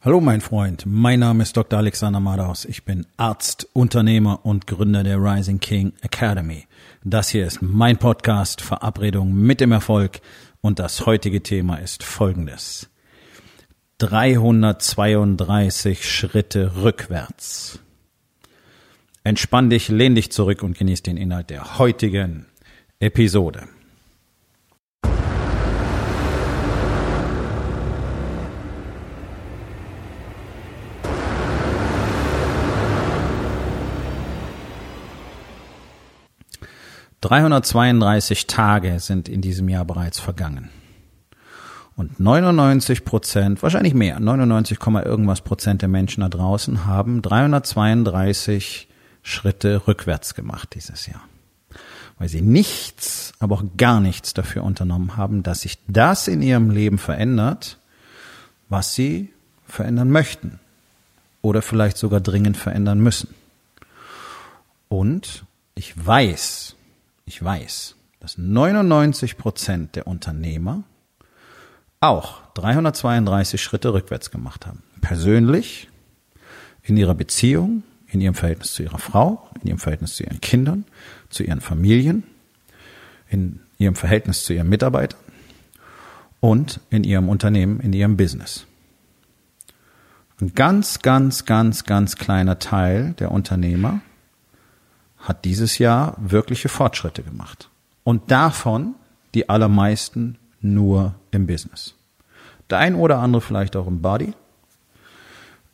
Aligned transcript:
Hallo 0.00 0.20
mein 0.20 0.40
Freund, 0.40 0.84
mein 0.86 1.18
Name 1.18 1.42
ist 1.42 1.56
Dr. 1.56 1.76
Alexander 1.76 2.20
Madaus. 2.20 2.64
Ich 2.64 2.84
bin 2.84 3.04
Arzt, 3.16 3.68
Unternehmer 3.72 4.46
und 4.46 4.68
Gründer 4.68 5.02
der 5.02 5.18
Rising 5.18 5.58
King 5.58 5.92
Academy. 6.02 6.68
Das 7.02 7.30
hier 7.30 7.44
ist 7.44 7.62
mein 7.62 7.96
Podcast 7.96 8.60
Verabredung 8.60 9.34
mit 9.34 9.60
dem 9.60 9.72
Erfolg 9.72 10.20
und 10.60 10.78
das 10.78 11.04
heutige 11.04 11.42
Thema 11.42 11.78
ist 11.78 12.04
folgendes. 12.04 12.88
332 13.98 16.08
Schritte 16.08 16.76
rückwärts. 16.76 17.80
Entspann 19.24 19.68
dich, 19.68 19.88
lehn 19.88 20.14
dich 20.14 20.30
zurück 20.30 20.62
und 20.62 20.78
genieß 20.78 21.02
den 21.02 21.16
Inhalt 21.16 21.50
der 21.50 21.80
heutigen 21.80 22.46
Episode. 23.00 23.66
332 37.20 38.46
Tage 38.46 39.00
sind 39.00 39.28
in 39.28 39.40
diesem 39.40 39.68
Jahr 39.68 39.84
bereits 39.84 40.20
vergangen. 40.20 40.70
Und 41.96 42.20
99 42.20 43.04
Prozent, 43.04 43.60
wahrscheinlich 43.60 43.92
mehr, 43.92 44.20
99, 44.20 44.78
irgendwas 45.04 45.40
Prozent 45.40 45.82
der 45.82 45.88
Menschen 45.88 46.20
da 46.20 46.28
draußen 46.28 46.86
haben 46.86 47.22
332 47.22 48.86
Schritte 49.24 49.88
rückwärts 49.88 50.36
gemacht 50.36 50.76
dieses 50.76 51.06
Jahr. 51.06 51.22
Weil 52.18 52.28
sie 52.28 52.40
nichts, 52.40 53.32
aber 53.40 53.56
auch 53.56 53.64
gar 53.76 54.00
nichts 54.00 54.32
dafür 54.32 54.62
unternommen 54.62 55.16
haben, 55.16 55.42
dass 55.42 55.62
sich 55.62 55.78
das 55.88 56.28
in 56.28 56.40
ihrem 56.40 56.70
Leben 56.70 56.98
verändert, 56.98 57.78
was 58.68 58.94
sie 58.94 59.32
verändern 59.66 60.10
möchten. 60.10 60.60
Oder 61.42 61.62
vielleicht 61.62 61.96
sogar 61.96 62.20
dringend 62.20 62.56
verändern 62.56 63.00
müssen. 63.00 63.34
Und 64.88 65.44
ich 65.74 65.94
weiß, 65.96 66.76
ich 67.28 67.44
weiß, 67.44 67.94
dass 68.20 68.38
99 68.38 69.36
Prozent 69.36 69.96
der 69.96 70.06
Unternehmer 70.06 70.84
auch 72.00 72.40
332 72.54 73.62
Schritte 73.62 73.92
rückwärts 73.92 74.30
gemacht 74.30 74.66
haben. 74.66 74.82
Persönlich, 75.02 75.88
in 76.82 76.96
ihrer 76.96 77.14
Beziehung, 77.14 77.82
in 78.06 78.22
ihrem 78.22 78.34
Verhältnis 78.34 78.72
zu 78.72 78.82
ihrer 78.82 78.98
Frau, 78.98 79.46
in 79.60 79.68
ihrem 79.68 79.78
Verhältnis 79.78 80.14
zu 80.14 80.24
ihren 80.24 80.40
Kindern, 80.40 80.86
zu 81.28 81.42
ihren 81.42 81.60
Familien, 81.60 82.24
in 83.28 83.60
ihrem 83.76 83.94
Verhältnis 83.94 84.44
zu 84.44 84.54
ihren 84.54 84.70
Mitarbeitern 84.70 85.20
und 86.40 86.80
in 86.88 87.04
ihrem 87.04 87.28
Unternehmen, 87.28 87.78
in 87.80 87.92
ihrem 87.92 88.16
Business. 88.16 88.64
Ein 90.40 90.54
ganz, 90.54 91.00
ganz, 91.00 91.44
ganz, 91.44 91.84
ganz 91.84 92.16
kleiner 92.16 92.58
Teil 92.58 93.12
der 93.18 93.32
Unternehmer 93.32 94.00
hat 95.20 95.44
dieses 95.44 95.78
Jahr 95.78 96.16
wirkliche 96.18 96.68
Fortschritte 96.68 97.22
gemacht. 97.22 97.68
Und 98.04 98.30
davon 98.30 98.94
die 99.34 99.48
allermeisten 99.48 100.38
nur 100.60 101.14
im 101.30 101.46
Business. 101.46 101.94
Der 102.70 102.78
ein 102.78 102.94
oder 102.94 103.18
andere 103.18 103.42
vielleicht 103.42 103.76
auch 103.76 103.86
im 103.86 104.02
Body, 104.02 104.32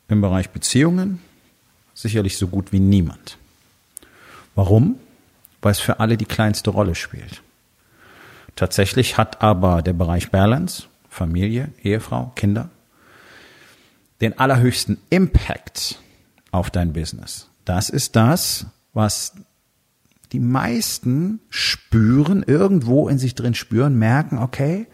im 0.07 0.21
Bereich 0.21 0.49
Beziehungen, 0.49 1.21
sicherlich 1.93 2.37
so 2.37 2.47
gut 2.47 2.71
wie 2.71 2.79
niemand. 2.79 3.37
Warum? 4.55 4.95
Weil 5.61 5.71
es 5.71 5.79
für 5.79 5.99
alle 5.99 6.17
die 6.17 6.25
kleinste 6.25 6.69
Rolle 6.69 6.95
spielt. 6.95 7.41
Tatsächlich 8.55 9.17
hat 9.17 9.41
aber 9.41 9.81
der 9.81 9.93
Bereich 9.93 10.31
Balance, 10.31 10.83
Familie, 11.09 11.69
Ehefrau, 11.83 12.31
Kinder, 12.35 12.69
den 14.21 14.37
allerhöchsten 14.39 14.97
Impact 15.09 15.99
auf 16.51 16.69
dein 16.69 16.93
Business. 16.93 17.47
Das 17.65 17.89
ist 17.89 18.15
das, 18.15 18.67
was 18.95 19.33
die 20.31 20.39
meisten 20.39 21.39
spüren, 21.49 22.43
irgendwo 22.43 23.07
in 23.07 23.19
sich 23.19 23.35
drin 23.35 23.53
spüren, 23.53 23.95
merken, 23.99 24.39
okay, 24.39 24.87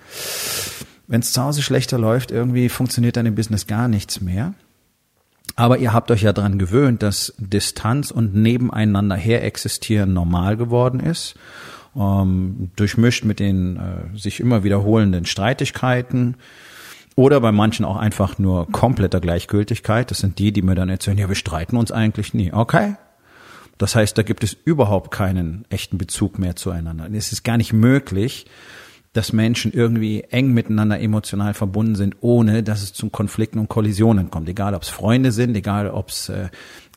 wenn 1.08 1.22
es 1.22 1.32
zu 1.32 1.42
Hause 1.42 1.62
schlechter 1.62 1.98
läuft, 1.98 2.32
irgendwie 2.32 2.68
funktioniert 2.70 3.16
dann 3.16 3.26
im 3.26 3.36
Business 3.36 3.68
gar 3.68 3.88
nichts 3.88 4.22
mehr. 4.22 4.54
Aber 5.56 5.78
ihr 5.78 5.94
habt 5.94 6.12
euch 6.12 6.22
ja 6.22 6.34
dran 6.34 6.60
gewöhnt, 6.60 7.04
dass 7.04 7.34
Distanz 7.38 8.12
und 8.12 8.36
nebeneinander 8.36 9.16
her 9.16 9.44
existieren 9.44 10.14
normal 10.14 10.58
geworden 10.58 11.00
ist, 11.00 11.36
ähm, 11.96 12.72
durchmischt 12.76 13.26
mit 13.26 13.40
den 13.40 13.78
äh, 13.78 14.18
sich 14.18 14.40
immer 14.40 14.64
wiederholenden 14.64 15.26
Streitigkeiten 15.26 16.36
oder 17.16 17.42
bei 17.42 17.52
manchen 17.52 17.86
auch 17.86 17.98
einfach 17.98 18.40
nur 18.40 18.72
kompletter 18.72 19.20
Gleichgültigkeit. 19.20 20.10
Das 20.10 20.20
sind 20.20 20.40
die, 20.40 20.54
die 20.54 20.62
mir 20.62 20.76
dann 20.76 20.90
erzählen, 20.90 21.18
ja, 21.18 21.28
wir 21.28 21.36
streiten 21.36 21.76
uns 21.76 21.92
eigentlich 21.92 22.34
nie. 22.34 22.54
Okay, 22.54 22.96
das 23.82 23.96
heißt, 23.96 24.16
da 24.16 24.22
gibt 24.22 24.44
es 24.44 24.54
überhaupt 24.54 25.10
keinen 25.10 25.66
echten 25.70 25.98
Bezug 25.98 26.38
mehr 26.38 26.56
zueinander. 26.56 27.10
es 27.12 27.32
ist 27.32 27.44
gar 27.44 27.58
nicht 27.58 27.74
möglich, 27.74 28.46
dass 29.14 29.34
Menschen 29.34 29.74
irgendwie 29.74 30.22
eng 30.30 30.54
miteinander 30.54 31.00
emotional 31.00 31.56
verbunden 31.56 31.96
sind, 31.96 32.16
ohne 32.22 32.62
dass 32.62 32.84
es 32.84 32.94
zu 32.94 33.10
Konflikten 33.10 33.58
und 33.58 33.70
Kollisionen 33.70 34.30
kommt. 34.30 34.48
Egal, 34.48 34.76
ob 34.76 34.84
es 34.84 34.90
Freunde 34.90 35.32
sind, 35.32 35.56
egal, 35.56 35.90
ob 35.90 36.10
es 36.10 36.30
äh, 36.30 36.50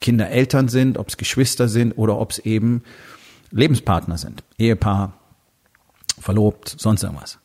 Kinder, 0.03 0.29
Eltern 0.29 0.69
sind, 0.69 0.99
ob 0.99 1.09
es 1.09 1.17
Geschwister 1.17 1.69
sind 1.69 1.93
oder 1.93 2.19
ob 2.21 2.33
es 2.33 2.39
eben 2.41 2.83
Lebenspartner 3.51 4.19
sind, 4.19 4.45
Ehepaar, 4.59 5.15
verlobt, 6.21 6.69
sonst 6.79 7.03
irgendwas. 7.03 7.39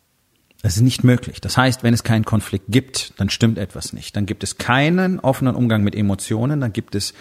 Das 0.62 0.76
ist 0.76 0.82
nicht 0.82 1.06
möglich. 1.06 1.40
Das 1.40 1.56
heißt, 1.56 1.84
wenn 1.84 1.94
es 1.94 2.04
keinen 2.04 2.26
Konflikt 2.26 2.66
gibt, 2.68 3.14
dann 3.18 3.30
stimmt 3.30 3.58
etwas 3.58 3.94
nicht. 3.94 4.18
Dann 4.18 4.26
gibt 4.26 4.44
es 4.44 4.58
keinen 4.58 5.22
offenen 5.22 5.56
Umgang 5.56 5.82
mit 5.84 5.96
Emotionen, 5.96 6.60
dann 6.60 6.74
gibt 6.74 6.94
es 6.94 7.14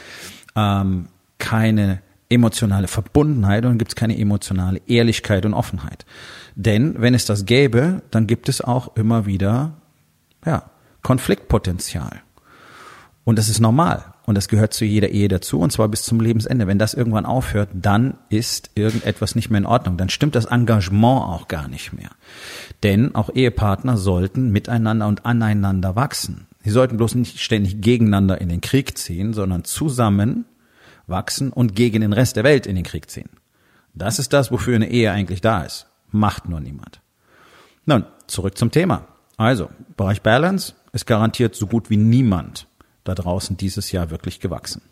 ähm, 0.57 1.07
keine 1.39 2.03
emotionale 2.29 2.89
Verbundenheit 2.89 3.65
und 3.65 3.79
gibt 3.79 3.93
es 3.93 3.97
keine 3.97 4.19
emotionale 4.19 4.81
Ehrlichkeit 4.87 5.47
und 5.47 5.55
Offenheit. 5.55 6.05
Denn 6.55 6.97
wenn 6.99 7.15
es 7.15 7.25
das 7.25 7.47
gäbe, 7.47 8.03
dann 8.11 8.27
gibt 8.27 8.49
es 8.49 8.61
auch 8.61 8.97
immer 8.97 9.27
wieder 9.27 9.73
ja, 10.45 10.71
Konfliktpotenzial. 11.03 12.21
Und 13.25 13.39
das 13.39 13.49
ist 13.49 13.61
normal. 13.61 14.05
Und 14.25 14.37
das 14.37 14.49
gehört 14.49 14.75
zu 14.75 14.85
jeder 14.85 15.09
Ehe 15.09 15.29
dazu, 15.29 15.59
und 15.59 15.71
zwar 15.71 15.89
bis 15.89 16.03
zum 16.03 16.21
Lebensende. 16.21 16.67
Wenn 16.67 16.79
das 16.79 16.93
irgendwann 16.93 17.25
aufhört, 17.25 17.71
dann 17.73 18.19
ist 18.29 18.71
irgendetwas 18.75 19.35
nicht 19.35 19.49
mehr 19.49 19.59
in 19.59 19.67
Ordnung. 19.67 19.97
Dann 19.97 20.11
stimmt 20.11 20.35
das 20.35 20.45
Engagement 20.45 21.23
auch 21.23 21.49
gar 21.49 21.69
nicht 21.69 21.95
mehr. 21.95 22.11
Denn 22.83 23.15
auch 23.15 23.31
Ehepartner 23.35 23.97
sollten 23.97 24.51
miteinander 24.51 25.07
und 25.07 25.25
aneinander 25.25 25.97
wachsen. 25.97 26.47
Sie 26.63 26.71
sollten 26.71 26.99
bloß 26.99 27.15
nicht 27.15 27.41
ständig 27.41 27.81
gegeneinander 27.81 28.41
in 28.41 28.51
den 28.51 28.61
Krieg 28.61 28.99
ziehen, 28.99 29.33
sondern 29.33 29.65
zusammen 29.65 30.45
wachsen 31.09 31.53
und 31.53 31.75
gegen 31.75 32.01
den 32.01 32.13
Rest 32.13 32.37
der 32.37 32.45
Welt 32.45 32.67
in 32.67 32.77
den 32.77 32.85
Krieg 32.85 33.11
ziehen. 33.11 33.31
Das 33.95 34.19
ist 34.19 34.33
das, 34.33 34.53
wofür 34.53 34.77
eine 34.77 34.91
Ehe 34.91 35.11
eigentlich 35.11 35.41
da 35.41 35.63
ist. 35.63 35.87
Macht 36.11 36.49
nur 36.49 36.61
niemand. 36.61 37.01
Nun, 37.87 38.05
zurück 38.27 38.57
zum 38.57 38.71
Thema. 38.71 39.07
Also, 39.37 39.71
Bereich 39.97 40.23
Balance 40.23 40.75
ist 40.93 41.07
garantiert 41.07 41.55
so 41.55 41.67
gut 41.67 41.91
wie 41.91 41.97
niemand 41.97 42.67
da 43.05 43.15
draußen 43.15 43.57
dieses 43.57 43.93
Jahr 43.93 44.11
wirklich 44.11 44.41
gewachsen. 44.41 44.83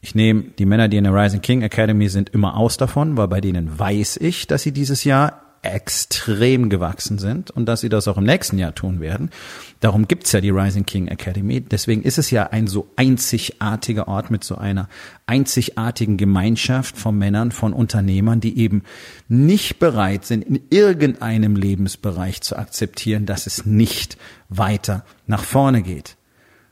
Ich 0.00 0.14
nehme 0.14 0.42
die 0.58 0.66
Männer, 0.66 0.88
die 0.88 0.96
in 0.96 1.04
der 1.04 1.14
Rising 1.14 1.40
King 1.40 1.62
Academy 1.62 2.08
sind, 2.08 2.30
immer 2.30 2.56
aus 2.56 2.76
davon, 2.76 3.16
weil 3.16 3.28
bei 3.28 3.40
denen 3.40 3.78
weiß 3.78 4.16
ich, 4.16 4.46
dass 4.48 4.62
sie 4.62 4.72
dieses 4.72 5.04
Jahr 5.04 5.51
extrem 5.62 6.70
gewachsen 6.70 7.18
sind 7.18 7.52
und 7.52 7.66
dass 7.66 7.80
sie 7.80 7.88
das 7.88 8.08
auch 8.08 8.18
im 8.18 8.24
nächsten 8.24 8.58
Jahr 8.58 8.74
tun 8.74 9.00
werden. 9.00 9.30
Darum 9.78 10.08
gibt's 10.08 10.32
ja 10.32 10.40
die 10.40 10.50
Rising 10.50 10.84
King 10.84 11.06
Academy. 11.06 11.60
Deswegen 11.60 12.02
ist 12.02 12.18
es 12.18 12.32
ja 12.32 12.48
ein 12.48 12.66
so 12.66 12.90
einzigartiger 12.96 14.08
Ort 14.08 14.30
mit 14.32 14.42
so 14.42 14.56
einer 14.56 14.88
einzigartigen 15.26 16.16
Gemeinschaft 16.16 16.98
von 16.98 17.16
Männern, 17.16 17.52
von 17.52 17.72
Unternehmern, 17.72 18.40
die 18.40 18.58
eben 18.58 18.82
nicht 19.28 19.78
bereit 19.78 20.24
sind, 20.24 20.42
in 20.42 20.60
irgendeinem 20.70 21.54
Lebensbereich 21.54 22.40
zu 22.40 22.56
akzeptieren, 22.56 23.24
dass 23.24 23.46
es 23.46 23.64
nicht 23.64 24.18
weiter 24.48 25.04
nach 25.28 25.44
vorne 25.44 25.82
geht. 25.82 26.16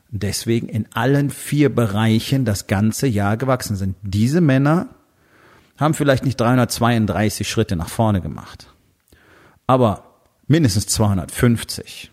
Deswegen 0.09 0.67
in 0.67 0.87
allen 0.93 1.29
vier 1.29 1.73
Bereichen 1.73 2.43
das 2.43 2.67
ganze 2.67 3.07
Jahr 3.07 3.37
gewachsen 3.37 3.77
sind. 3.77 3.95
Diese 4.01 4.41
Männer 4.41 4.89
haben 5.77 5.93
vielleicht 5.93 6.25
nicht 6.25 6.39
332 6.39 7.47
Schritte 7.49 7.77
nach 7.77 7.87
vorne 7.87 8.19
gemacht 8.19 8.70
aber 9.67 10.03
mindestens 10.47 10.87
250. 10.87 12.11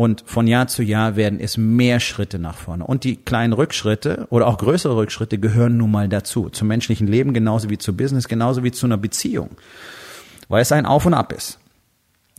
Und 0.00 0.24
von 0.24 0.46
Jahr 0.46 0.66
zu 0.66 0.82
Jahr 0.82 1.16
werden 1.16 1.40
es 1.40 1.58
mehr 1.58 2.00
Schritte 2.00 2.38
nach 2.38 2.56
vorne. 2.56 2.86
Und 2.86 3.04
die 3.04 3.16
kleinen 3.16 3.52
Rückschritte 3.52 4.26
oder 4.30 4.46
auch 4.46 4.56
größere 4.56 4.96
Rückschritte 4.96 5.38
gehören 5.38 5.76
nun 5.76 5.90
mal 5.90 6.08
dazu. 6.08 6.48
Zum 6.48 6.68
menschlichen 6.68 7.06
Leben 7.06 7.34
genauso 7.34 7.68
wie 7.68 7.76
zu 7.76 7.94
Business, 7.94 8.26
genauso 8.26 8.64
wie 8.64 8.72
zu 8.72 8.86
einer 8.86 8.96
Beziehung. 8.96 9.50
Weil 10.48 10.62
es 10.62 10.72
ein 10.72 10.86
Auf 10.86 11.04
und 11.04 11.12
Ab 11.12 11.34
ist. 11.34 11.58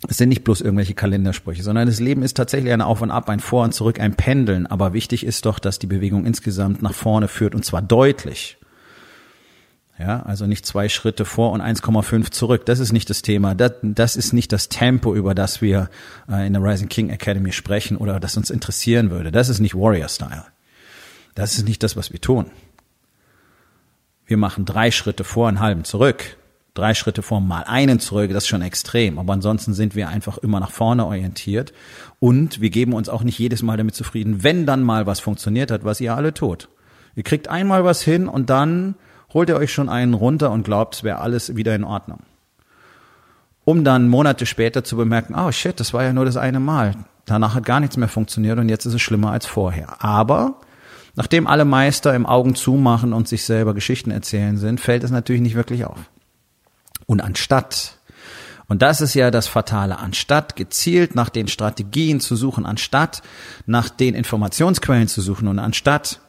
Es 0.07 0.17
sind 0.17 0.29
nicht 0.29 0.43
bloß 0.43 0.61
irgendwelche 0.61 0.95
Kalendersprüche, 0.95 1.61
sondern 1.61 1.85
das 1.85 1.99
Leben 1.99 2.23
ist 2.23 2.35
tatsächlich 2.35 2.73
ein 2.73 2.81
Auf 2.81 3.03
und 3.03 3.11
Ab, 3.11 3.29
ein 3.29 3.39
Vor 3.39 3.63
und 3.63 3.73
Zurück, 3.73 3.99
ein 3.99 4.15
Pendeln. 4.15 4.65
Aber 4.65 4.93
wichtig 4.93 5.23
ist 5.23 5.45
doch, 5.45 5.59
dass 5.59 5.77
die 5.77 5.85
Bewegung 5.85 6.25
insgesamt 6.25 6.81
nach 6.81 6.95
vorne 6.95 7.27
führt 7.27 7.53
und 7.53 7.63
zwar 7.63 7.83
deutlich. 7.83 8.57
Ja, 10.01 10.23
also 10.23 10.47
nicht 10.47 10.65
zwei 10.65 10.89
Schritte 10.89 11.25
vor 11.25 11.51
und 11.51 11.61
1,5 11.61 12.31
zurück. 12.31 12.65
Das 12.65 12.79
ist 12.79 12.91
nicht 12.91 13.11
das 13.11 13.21
Thema. 13.21 13.53
Das, 13.53 13.73
das 13.83 14.15
ist 14.15 14.33
nicht 14.33 14.51
das 14.51 14.67
Tempo, 14.67 15.13
über 15.13 15.35
das 15.35 15.61
wir 15.61 15.91
äh, 16.27 16.47
in 16.47 16.53
der 16.53 16.63
Rising 16.63 16.89
King 16.89 17.11
Academy 17.11 17.51
sprechen 17.51 17.97
oder 17.97 18.19
das 18.19 18.35
uns 18.35 18.49
interessieren 18.49 19.11
würde. 19.11 19.31
Das 19.31 19.47
ist 19.47 19.59
nicht 19.59 19.75
Warrior 19.75 20.09
Style. 20.09 20.45
Das 21.35 21.55
ist 21.55 21.67
nicht 21.67 21.83
das, 21.83 21.95
was 21.95 22.11
wir 22.11 22.19
tun. 22.19 22.47
Wir 24.25 24.37
machen 24.37 24.65
drei 24.65 24.89
Schritte 24.89 25.23
vor, 25.23 25.47
einen 25.47 25.59
halben 25.59 25.83
zurück. 25.83 26.35
Drei 26.73 26.95
Schritte 26.95 27.21
vor, 27.21 27.39
mal 27.39 27.65
einen 27.65 27.99
zurück, 27.99 28.31
das 28.33 28.45
ist 28.45 28.49
schon 28.49 28.63
extrem. 28.63 29.19
Aber 29.19 29.33
ansonsten 29.33 29.75
sind 29.75 29.93
wir 29.93 30.09
einfach 30.09 30.39
immer 30.39 30.59
nach 30.59 30.71
vorne 30.71 31.05
orientiert. 31.05 31.73
Und 32.19 32.59
wir 32.59 32.71
geben 32.71 32.93
uns 32.93 33.07
auch 33.07 33.21
nicht 33.21 33.37
jedes 33.37 33.61
Mal 33.61 33.77
damit 33.77 33.93
zufrieden, 33.93 34.41
wenn 34.41 34.65
dann 34.65 34.81
mal 34.81 35.05
was 35.05 35.19
funktioniert 35.19 35.69
hat, 35.69 35.83
was 35.83 36.01
ihr 36.01 36.15
alle 36.15 36.33
tut. 36.33 36.69
Ihr 37.15 37.23
kriegt 37.23 37.49
einmal 37.49 37.83
was 37.83 38.01
hin 38.01 38.27
und 38.27 38.49
dann 38.49 38.95
holt 39.33 39.49
ihr 39.49 39.57
euch 39.57 39.73
schon 39.73 39.89
einen 39.89 40.13
runter 40.13 40.51
und 40.51 40.63
glaubt, 40.63 40.95
es 40.95 41.03
wäre 41.03 41.19
alles 41.19 41.55
wieder 41.55 41.75
in 41.75 41.83
Ordnung. 41.83 42.19
Um 43.63 43.83
dann 43.83 44.09
Monate 44.09 44.45
später 44.45 44.83
zu 44.83 44.97
bemerken, 44.97 45.35
oh 45.35 45.51
shit, 45.51 45.79
das 45.79 45.93
war 45.93 46.03
ja 46.03 46.13
nur 46.13 46.25
das 46.25 46.37
eine 46.37 46.59
Mal. 46.59 46.95
Danach 47.25 47.53
hat 47.53 47.65
gar 47.65 47.79
nichts 47.79 47.97
mehr 47.97 48.07
funktioniert 48.07 48.57
und 48.57 48.69
jetzt 48.69 48.85
ist 48.85 48.93
es 48.93 49.01
schlimmer 49.01 49.31
als 49.31 49.45
vorher. 49.45 50.03
Aber 50.03 50.55
nachdem 51.15 51.47
alle 51.47 51.65
Meister 51.65 52.15
im 52.15 52.25
Augen 52.25 52.55
zumachen 52.55 53.13
und 53.13 53.27
sich 53.27 53.43
selber 53.43 53.73
Geschichten 53.73 54.11
erzählen 54.11 54.57
sind, 54.57 54.79
fällt 54.79 55.03
es 55.03 55.11
natürlich 55.11 55.41
nicht 55.41 55.55
wirklich 55.55 55.85
auf. 55.85 55.99
Und 57.05 57.21
anstatt 57.21 57.97
und 58.71 58.81
das 58.81 59.01
ist 59.01 59.15
ja 59.15 59.31
das 59.31 59.49
Fatale. 59.49 59.99
Anstatt 59.99 60.55
gezielt 60.55 61.13
nach 61.13 61.27
den 61.27 61.49
Strategien 61.49 62.21
zu 62.21 62.37
suchen, 62.37 62.65
anstatt 62.65 63.21
nach 63.65 63.89
den 63.89 64.15
Informationsquellen 64.15 65.09
zu 65.09 65.19
suchen 65.19 65.49
und 65.49 65.59
anstatt 65.59 66.21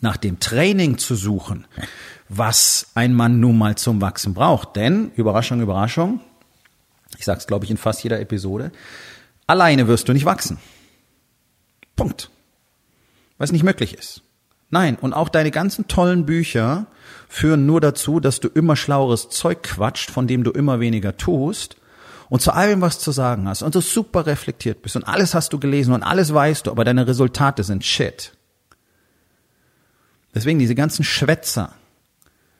nach 0.00 0.16
dem 0.16 0.40
Training 0.40 0.98
zu 0.98 1.14
suchen, 1.14 1.66
was 2.28 2.88
ein 2.94 3.14
Mann 3.14 3.40
nun 3.40 3.58
mal 3.58 3.76
zum 3.76 4.00
Wachsen 4.00 4.34
braucht. 4.34 4.76
Denn, 4.76 5.10
Überraschung, 5.16 5.60
Überraschung, 5.60 6.20
ich 7.18 7.24
sage 7.24 7.40
es, 7.40 7.46
glaube 7.46 7.64
ich, 7.64 7.70
in 7.70 7.76
fast 7.76 8.02
jeder 8.02 8.20
Episode, 8.20 8.70
alleine 9.46 9.88
wirst 9.88 10.08
du 10.08 10.12
nicht 10.12 10.24
wachsen. 10.24 10.58
Punkt. 11.96 12.30
Was 13.38 13.52
nicht 13.52 13.64
möglich 13.64 13.94
ist. 13.94 14.22
Nein, 14.70 14.96
und 15.00 15.12
auch 15.12 15.28
deine 15.28 15.50
ganzen 15.50 15.88
tollen 15.88 16.26
Bücher 16.26 16.86
führen 17.28 17.66
nur 17.66 17.80
dazu, 17.80 18.20
dass 18.20 18.38
du 18.38 18.48
immer 18.48 18.76
schlaueres 18.76 19.28
Zeug 19.28 19.62
quatscht, 19.64 20.10
von 20.10 20.28
dem 20.28 20.44
du 20.44 20.52
immer 20.52 20.78
weniger 20.78 21.16
tust 21.16 21.76
und 22.28 22.40
zu 22.40 22.52
allem 22.52 22.80
was 22.80 23.00
zu 23.00 23.10
sagen 23.10 23.48
hast 23.48 23.62
und 23.62 23.74
du 23.74 23.80
super 23.80 24.26
reflektiert 24.26 24.82
bist 24.82 24.94
und 24.94 25.04
alles 25.04 25.34
hast 25.34 25.52
du 25.52 25.58
gelesen 25.58 25.92
und 25.92 26.04
alles 26.04 26.32
weißt 26.32 26.66
du, 26.66 26.70
aber 26.70 26.84
deine 26.84 27.06
Resultate 27.06 27.64
sind 27.64 27.84
shit. 27.84 28.32
Deswegen 30.34 30.58
diese 30.58 30.74
ganzen 30.74 31.04
Schwätzer 31.04 31.74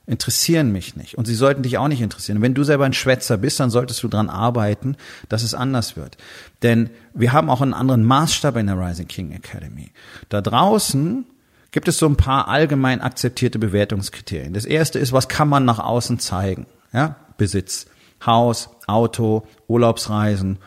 interessieren 0.07 0.73
mich 0.73 0.97
nicht 0.97 1.17
und 1.17 1.27
sie 1.27 1.37
sollten 1.37 1.63
dich 1.63 1.79
auch 1.79 1.87
nicht 1.87 2.01
interessieren. 2.01 2.43
Wenn 2.43 2.55
du 2.55 2.65
selber 2.65 2.85
ein 2.85 2.93
Schwätzer 2.93 3.37
bist, 3.39 3.61
dann 3.61 3.71
solltest 3.71 4.03
du 4.03 4.09
dran 4.09 4.29
arbeiten, 4.29 4.97
dass 5.29 5.45
es 5.45 5.55
anders 5.55 5.97
wird. 5.97 6.17
Denn 6.63 6.91
wir 7.15 7.33
haben 7.33 7.49
auch 7.49 7.61
einen 7.61 7.75
anderen 7.75 8.05
Maßstab 8.05 8.57
in 8.57 8.67
der 8.67 8.79
Rising 8.79 9.07
King 9.07 9.31
Academy. 9.31 9.93
Da 10.29 10.41
draußen 10.41 11.27
gibt 11.71 11.87
es 11.87 11.99
so 11.99 12.07
ein 12.07 12.17
paar 12.17 12.49
allgemein 12.49 13.01
akzeptierte 13.01 13.61
Bewertungskriterien. 13.61 14.53
Das 14.53 14.65
erste 14.65 14.99
ist, 14.99 15.13
was 15.13 15.29
kann 15.29 15.49
man 15.49 15.65
nach 15.65 15.79
außen 15.79 16.19
zeigen? 16.19 16.67
Ja, 16.93 17.17
Besitz, 17.37 17.87
Haus, 18.25 18.71
Auto, 18.89 19.47
Urlaubsreisen. 19.69 20.59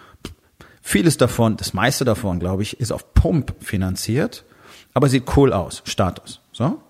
Vieles 0.81 1.17
davon, 1.17 1.57
das 1.57 1.73
meiste 1.73 2.05
davon, 2.05 2.39
glaube 2.39 2.63
ich, 2.63 2.79
ist 2.79 2.91
auf 2.91 3.13
Pump 3.13 3.55
finanziert, 3.59 4.45
aber 4.93 5.09
sieht 5.09 5.35
cool 5.35 5.51
aus. 5.51 5.81
Status. 5.85 6.39
So? 6.51 6.81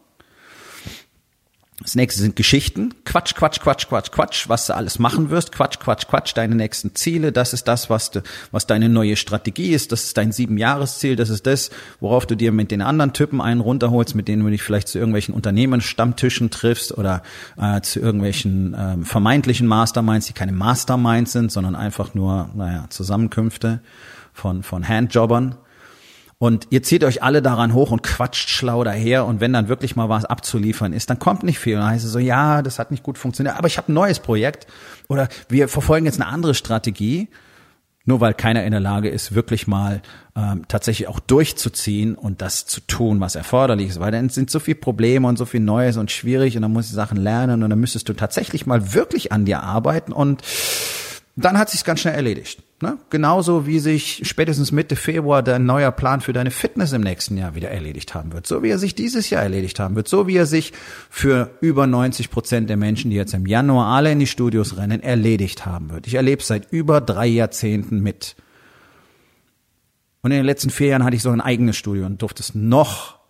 Das 1.79 1.95
nächste 1.95 2.21
sind 2.21 2.35
Geschichten. 2.35 2.93
Quatsch, 3.03 3.33
Quatsch, 3.33 3.59
Quatsch, 3.59 3.87
Quatsch, 3.87 4.11
Quatsch, 4.11 4.47
was 4.47 4.67
du 4.67 4.75
alles 4.75 4.99
machen 4.99 5.31
wirst. 5.31 5.51
Quatsch, 5.51 5.79
Quatsch, 5.79 6.07
Quatsch, 6.07 6.33
deine 6.35 6.53
nächsten 6.55 6.93
Ziele. 6.93 7.31
Das 7.31 7.51
ist 7.51 7.67
das, 7.67 7.89
was, 7.89 8.11
du, 8.11 8.21
was 8.51 8.67
deine 8.67 8.89
neue 8.89 9.15
Strategie 9.15 9.73
ist. 9.73 9.91
Das 9.91 10.03
ist 10.03 10.17
dein 10.17 10.31
Siebenjahresziel. 10.31 11.15
Das 11.15 11.29
ist 11.29 11.47
das, 11.47 11.71
worauf 11.99 12.27
du 12.27 12.35
dir 12.35 12.51
mit 12.51 12.69
den 12.69 12.83
anderen 12.83 13.13
Typen 13.13 13.41
einen 13.41 13.59
runterholst, 13.59 14.13
mit 14.13 14.27
denen 14.27 14.43
du 14.43 14.51
dich 14.51 14.61
vielleicht 14.61 14.87
zu 14.87 14.99
irgendwelchen 14.99 15.33
Unternehmensstammtischen 15.33 16.51
triffst 16.51 16.95
oder 16.95 17.23
äh, 17.57 17.81
zu 17.81 17.99
irgendwelchen 17.99 18.73
äh, 18.75 19.03
vermeintlichen 19.03 19.65
Masterminds, 19.65 20.27
die 20.27 20.33
keine 20.33 20.51
Masterminds 20.51 21.31
sind, 21.31 21.51
sondern 21.51 21.75
einfach 21.75 22.13
nur, 22.13 22.49
naja, 22.53 22.85
Zusammenkünfte 22.89 23.81
von, 24.31 24.61
von 24.61 24.87
Handjobbern. 24.87 25.55
Und 26.43 26.67
ihr 26.71 26.83
zieht 26.83 27.05
euch 27.05 27.23
alle 27.23 27.41
daran 27.41 27.73
hoch 27.73 27.91
und 27.91 28.03
quatscht 28.03 28.49
schlau 28.49 28.83
daher 28.83 29.25
und 29.25 29.39
wenn 29.39 29.53
dann 29.53 29.69
wirklich 29.69 29.95
mal 29.95 30.09
was 30.09 30.25
abzuliefern 30.25 30.91
ist, 30.91 31.09
dann 31.09 31.17
kommt 31.17 31.43
nicht 31.43 31.57
viel. 31.57 31.75
Und 31.75 31.83
dann 31.83 31.91
heißt 31.91 32.03
es 32.03 32.11
so, 32.11 32.19
ja, 32.19 32.61
das 32.61 32.79
hat 32.79 32.91
nicht 32.91 33.01
gut 33.01 33.17
funktioniert, 33.17 33.57
aber 33.57 33.67
ich 33.67 33.77
habe 33.77 33.89
ein 33.89 33.93
neues 33.93 34.19
Projekt 34.19 34.67
oder 35.07 35.29
wir 35.47 35.69
verfolgen 35.69 36.05
jetzt 36.05 36.19
eine 36.19 36.29
andere 36.29 36.53
Strategie, 36.53 37.29
nur 38.03 38.19
weil 38.19 38.33
keiner 38.33 38.65
in 38.65 38.71
der 38.71 38.81
Lage 38.81 39.07
ist, 39.07 39.33
wirklich 39.33 39.67
mal 39.67 40.01
ähm, 40.35 40.65
tatsächlich 40.67 41.07
auch 41.07 41.21
durchzuziehen 41.21 42.15
und 42.15 42.41
das 42.41 42.65
zu 42.65 42.81
tun, 42.81 43.21
was 43.21 43.35
erforderlich 43.35 43.87
ist. 43.87 44.01
Weil 44.01 44.11
dann 44.11 44.27
sind 44.27 44.51
so 44.51 44.59
viele 44.59 44.75
Probleme 44.75 45.25
und 45.25 45.37
so 45.37 45.45
viel 45.45 45.61
Neues 45.61 45.95
und 45.95 46.11
schwierig 46.11 46.57
und 46.57 46.63
dann 46.63 46.73
musst 46.73 46.91
du 46.91 46.95
Sachen 46.95 47.15
lernen 47.15 47.63
und 47.63 47.69
dann 47.69 47.79
müsstest 47.79 48.09
du 48.09 48.13
tatsächlich 48.13 48.65
mal 48.65 48.93
wirklich 48.93 49.31
an 49.31 49.45
dir 49.45 49.63
arbeiten 49.63 50.11
und 50.11 50.41
dann 51.35 51.57
hat 51.57 51.69
sich's 51.69 51.83
ganz 51.83 52.01
schnell 52.01 52.13
erledigt. 52.13 52.61
Ne? 52.81 52.99
Genauso 53.09 53.65
wie 53.65 53.79
sich 53.79 54.21
spätestens 54.23 54.71
Mitte 54.71 54.95
Februar 54.95 55.41
dein 55.41 55.65
neuer 55.65 55.91
Plan 55.91 56.21
für 56.21 56.31
deine 56.31 56.51
Fitness 56.51 56.93
im 56.93 57.01
nächsten 57.01 57.37
Jahr 57.37 57.55
wieder 57.55 57.71
erledigt 57.71 58.13
haben 58.13 58.33
wird. 58.33 58.45
So 58.45 58.61
wie 58.61 58.69
er 58.69 58.77
sich 58.77 58.93
dieses 58.93 59.31
Jahr 59.31 59.41
erledigt 59.41 59.79
haben 59.79 59.95
wird. 59.95 60.07
So 60.07 60.27
wie 60.27 60.35
er 60.35 60.45
sich 60.45 60.73
für 61.09 61.49
über 61.59 61.87
90 61.87 62.29
Prozent 62.29 62.69
der 62.69 62.77
Menschen, 62.77 63.09
die 63.09 63.17
jetzt 63.17 63.33
im 63.33 63.47
Januar 63.47 63.95
alle 63.95 64.11
in 64.11 64.19
die 64.19 64.27
Studios 64.27 64.77
rennen, 64.77 65.01
erledigt 65.01 65.65
haben 65.65 65.89
wird. 65.89 66.05
Ich 66.05 66.13
erlebe 66.13 66.41
es 66.41 66.47
seit 66.47 66.71
über 66.71 67.01
drei 67.01 67.25
Jahrzehnten 67.25 68.01
mit. 68.01 68.35
Und 70.21 70.31
in 70.31 70.37
den 70.37 70.45
letzten 70.45 70.69
vier 70.69 70.87
Jahren 70.87 71.03
hatte 71.03 71.15
ich 71.15 71.23
so 71.23 71.31
ein 71.31 71.41
eigenes 71.41 71.77
Studio 71.77 72.05
und 72.05 72.21
durfte 72.21 72.43
es 72.43 72.53
noch 72.53 73.22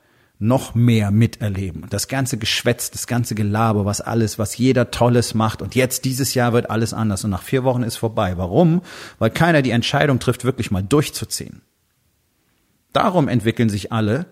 noch 0.43 0.75
mehr 0.75 1.09
miterleben. 1.09 1.85
Das 1.89 2.07
ganze 2.07 2.37
Geschwätz, 2.37 2.91
das 2.91 3.07
ganze 3.07 3.33
Gelaber, 3.33 3.85
was 3.85 4.01
alles, 4.01 4.37
was 4.37 4.57
jeder 4.57 4.91
Tolles 4.91 5.33
macht. 5.33 5.61
Und 5.61 5.73
jetzt 5.73 6.05
dieses 6.05 6.33
Jahr 6.33 6.53
wird 6.53 6.69
alles 6.69 6.93
anders. 6.93 7.23
Und 7.23 7.31
nach 7.31 7.41
vier 7.41 7.63
Wochen 7.63 7.83
ist 7.83 7.95
vorbei. 7.95 8.37
Warum? 8.37 8.81
Weil 9.19 9.29
keiner 9.31 9.61
die 9.61 9.71
Entscheidung 9.71 10.19
trifft, 10.19 10.43
wirklich 10.43 10.69
mal 10.69 10.83
durchzuziehen. 10.83 11.61
Darum 12.91 13.27
entwickeln 13.27 13.69
sich 13.69 13.91
alle 13.91 14.25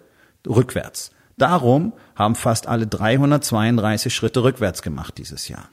rückwärts. 0.47 1.11
Darum 1.37 1.93
haben 2.15 2.35
fast 2.35 2.67
alle 2.67 2.85
332 2.85 4.13
Schritte 4.13 4.43
rückwärts 4.43 4.81
gemacht 4.81 5.17
dieses 5.17 5.47
Jahr. 5.47 5.69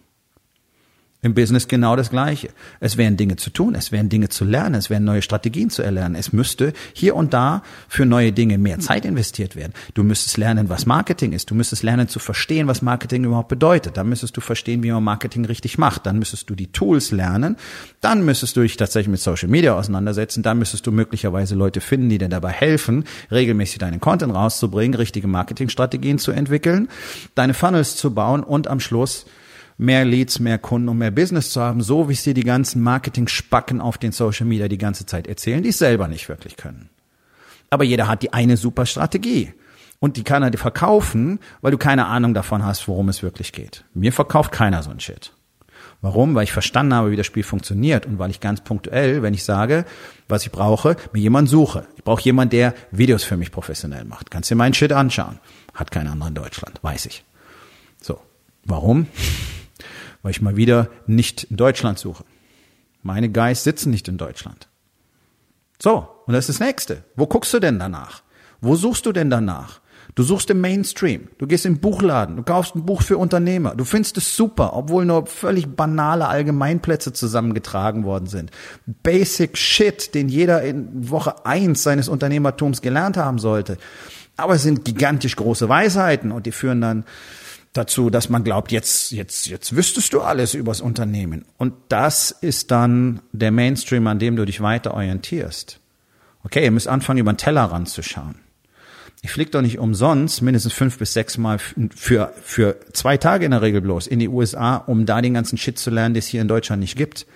Im 1.20 1.35
Business 1.35 1.67
genau 1.67 1.97
das 1.97 2.11
Gleiche. 2.11 2.50
Es 2.79 2.97
wären 2.97 3.17
Dinge 3.17 3.35
zu 3.35 3.50
tun, 3.50 3.75
es 3.75 3.91
wären 3.91 4.09
Dinge 4.09 4.29
zu 4.29 4.44
lernen, 4.44 4.76
es 4.76 4.88
wären 4.88 5.03
neue 5.03 5.20
Strategien 5.20 5.69
zu 5.69 5.82
erlernen. 5.82 6.15
Es 6.15 6.32
müsste 6.32 6.73
hier 6.93 7.17
und 7.17 7.35
da 7.35 7.65
für 7.88 8.06
neue 8.06 8.31
Dinge 8.31 8.56
mehr 8.56 8.79
Zeit 8.79 9.05
investiert 9.05 9.57
werden. 9.57 9.73
Du 9.95 10.04
müsstest 10.04 10.37
lernen, 10.37 10.69
was 10.69 10.87
Marketing 10.87 11.33
ist. 11.33 11.50
Du 11.50 11.57
müsstest 11.57 11.83
lernen 11.83 12.07
zu 12.07 12.21
verstehen, 12.21 12.69
was 12.69 12.83
Marketing 12.83 13.25
überhaupt 13.25 13.49
bedeutet. 13.49 13.97
Dann 13.97 14.09
müsstest 14.09 14.37
du 14.37 14.40
verstehen, 14.40 14.85
wie 14.85 14.93
man 14.93 15.02
Marketing 15.02 15.45
richtig 15.45 15.76
macht. 15.76 16.07
Dann 16.07 16.21
müsstest 16.21 16.49
du 16.50 16.54
die 16.54 16.71
Tools 16.71 17.11
lernen. 17.11 17.57
Dann 18.00 18.25
müsstest 18.25 18.57
du 18.57 18.61
dich 18.61 18.76
tatsächlich 18.76 19.11
mit 19.11 19.21
Social 19.21 19.49
Media 19.49 19.75
auseinandersetzen. 19.75 20.45
Dann 20.45 20.61
müsstest 20.61 20.87
du 20.87 20.93
möglicherweise 20.93 21.57
Leute 21.57 21.81
finden, 21.81 22.11
die 22.11 22.19
dir 22.19 22.28
dabei 22.28 22.52
helfen, 22.52 23.02
regelmäßig 23.33 23.78
deinen 23.78 23.99
Content 23.99 24.33
rauszubringen, 24.33 24.95
richtige 24.95 25.26
Marketingstrategien 25.26 26.21
zu 26.21 26.31
entwickeln, 26.31 26.87
deine 27.35 27.54
Funnels 27.54 27.97
zu 27.97 28.14
bauen 28.14 28.45
und 28.45 28.69
am 28.69 28.78
Schluss 28.78 29.26
mehr 29.78 30.04
Leads, 30.04 30.40
mehr 30.40 30.58
Kunden 30.58 30.88
und 30.88 30.99
mehr 30.99 31.11
Business 31.12 31.52
zu 31.52 31.62
haben, 31.62 31.80
so 31.80 32.08
wie 32.08 32.12
es 32.12 32.25
dir 32.25 32.35
die 32.35 32.44
ganzen 32.44 32.82
Marketing-Spacken 32.82 33.80
auf 33.80 33.97
den 33.97 34.12
Social 34.12 34.47
Media 34.47 34.68
die 34.68 34.78
ganze 34.78 35.06
Zeit 35.06 35.26
erzählen, 35.26 35.62
die 35.62 35.70
es 35.70 35.78
selber 35.78 36.08
nicht 36.08 36.28
wirklich 36.28 36.56
können. 36.56 36.90
Aber 37.70 37.85
jeder 37.85 38.08
hat 38.08 38.23
die 38.23 38.32
eine 38.32 38.56
super 38.56 38.87
Strategie. 38.87 39.54
Und 40.00 40.16
die 40.16 40.23
kann 40.25 40.42
er 40.42 40.50
dir 40.50 40.58
verkaufen, 40.58 41.40
weil 41.61 41.73
du 41.73 41.78
keine 41.78 42.06
Ahnung 42.06 42.35
davon 42.35 42.64
hast, 42.64 42.87
worum 42.87 43.08
es 43.08 43.23
wirklich 43.23 43.52
geht. 43.52 43.85
Mir 43.94 44.12
verkauft 44.12 44.52
keiner 44.52 44.82
so 44.82 44.90
ein 44.90 45.00
Shit. 45.00 45.32
Warum? 46.00 46.37
Weil 46.37 46.44
ich 46.44 46.52
verstanden 46.52 46.94
habe, 46.94 47.11
wie 47.11 47.16
das 47.16 47.26
Spiel 47.26 47.42
funktioniert 47.42 48.06
und 48.06 48.20
weil 48.20 48.30
ich 48.30 48.38
ganz 48.38 48.61
punktuell, 48.61 49.23
wenn 49.23 49.35
ich 49.35 49.42
sage, 49.42 49.85
was 50.28 50.44
ich 50.44 50.52
brauche, 50.52 50.97
mir 51.12 51.20
jemanden 51.20 51.50
suche. 51.50 51.87
Ich 51.97 52.04
brauche 52.04 52.23
jemanden, 52.23 52.50
der 52.50 52.75
Videos 52.92 53.25
für 53.25 53.37
mich 53.37 53.50
professionell 53.50 54.04
macht. 54.04 54.30
Kannst 54.30 54.50
dir 54.50 54.54
meinen 54.54 54.75
Shit 54.75 54.92
anschauen. 54.92 55.40
Hat 55.75 55.90
kein 55.90 56.06
anderer 56.06 56.28
in 56.28 56.35
Deutschland, 56.35 56.78
weiß 56.82 57.06
ich. 57.06 57.25
So. 58.00 58.20
Warum? 58.64 59.06
Weil 60.28 60.32
ich 60.32 60.42
mal 60.42 60.56
wieder 60.58 60.90
nicht 61.06 61.44
in 61.44 61.56
Deutschland 61.56 61.99
suche. 61.99 62.23
Meine 63.02 63.30
Guys 63.30 63.64
sitzen 63.64 63.90
nicht 63.90 64.08
in 64.08 64.18
Deutschland. 64.18 64.68
So, 65.78 66.06
und 66.26 66.35
das 66.35 66.50
ist 66.50 66.61
das 66.61 66.66
nächste. 66.66 67.02
Wo 67.16 67.26
guckst 67.26 67.54
du 67.54 67.61
denn 67.61 67.78
danach? 67.78 68.23
Wo 68.61 68.76
suchst 68.76 69.06
du 69.06 69.12
denn 69.12 69.30
danach? 69.30 69.80
Du 70.14 70.23
suchst 70.23 70.50
im 70.50 70.61
Mainstream, 70.61 71.28
du 71.38 71.47
gehst 71.47 71.64
im 71.64 71.78
Buchladen, 71.78 72.37
du 72.37 72.42
kaufst 72.42 72.75
ein 72.75 72.85
Buch 72.85 73.00
für 73.00 73.16
Unternehmer, 73.16 73.75
du 73.75 73.85
findest 73.85 74.18
es 74.18 74.37
super, 74.37 74.75
obwohl 74.75 75.06
nur 75.06 75.25
völlig 75.25 75.66
banale 75.75 76.28
Allgemeinplätze 76.28 77.14
zusammengetragen 77.14 78.04
worden 78.04 78.26
sind. 78.26 78.50
Basic 78.85 79.56
Shit, 79.56 80.14
den 80.14 80.28
jeder 80.28 80.61
in 80.61 81.08
Woche 81.08 81.47
eins 81.47 81.85
seines 81.85 82.06
Unternehmertums 82.06 82.82
gelernt 82.82 83.16
haben 83.16 83.38
sollte. 83.38 83.78
Aber 84.37 84.56
es 84.56 84.62
sind 84.62 84.85
gigantisch 84.85 85.37
große 85.37 85.70
Weisheiten 85.70 86.32
und 86.32 86.44
die 86.44 86.52
führen 86.52 86.82
dann 86.82 87.04
dazu, 87.73 88.11
dass 88.11 88.29
man 88.29 88.45
glaubt, 88.45 88.73
jetzt, 88.73 89.13
jetzt, 89.13 89.47
jetzt 89.47 89.75
wüsstest 89.77 90.13
du 90.13 90.21
alles 90.21 90.55
übers 90.55 90.81
Unternehmen. 90.81 91.45
Und 91.57 91.75
das 91.89 92.31
ist 92.31 92.71
dann 92.71 93.21
der 93.33 93.51
Mainstream, 93.51 94.07
an 94.07 94.19
dem 94.19 94.37
du 94.37 94.45
dich 94.45 94.61
weiter 94.61 94.95
orientierst. 94.95 95.81
Okay, 96.45 96.65
ihr 96.65 96.71
müsst 96.71 96.89
anfangen, 96.89 97.19
über 97.19 97.33
den 97.33 97.39
Tellerrand 97.39 97.89
zu 97.89 98.03
schauen. 98.03 98.37
Ich 99.23 99.33
fliege 99.33 99.51
doch 99.51 99.63
nicht 99.63 99.79
umsonst 99.79 100.43
mindestens 100.43 100.73
fünf 100.73 100.99
bis 100.99 101.13
sechs 101.13 101.39
Mal 101.39 101.59
für, 101.59 102.33
für 102.41 102.77
zwei 102.93 103.17
Tage 103.17 103.45
in 103.45 103.51
der 103.51 103.63
Regel 103.63 103.81
bloß 103.81 104.07
in 104.07 104.21
die 104.21 104.29
USA, 104.29 104.77
um 104.77 105.07
da 105.07 105.21
den 105.21 105.35
ganzen 105.35 105.59
Shit 105.59 105.79
zu 105.79 105.91
lernen, 105.91 106.15
den 106.15 106.21
es 106.21 106.29
hier 106.29 106.41
in 106.41 106.49
Deutschland 106.49 106.81
nicht 106.81 106.97
gibt. 106.97 107.27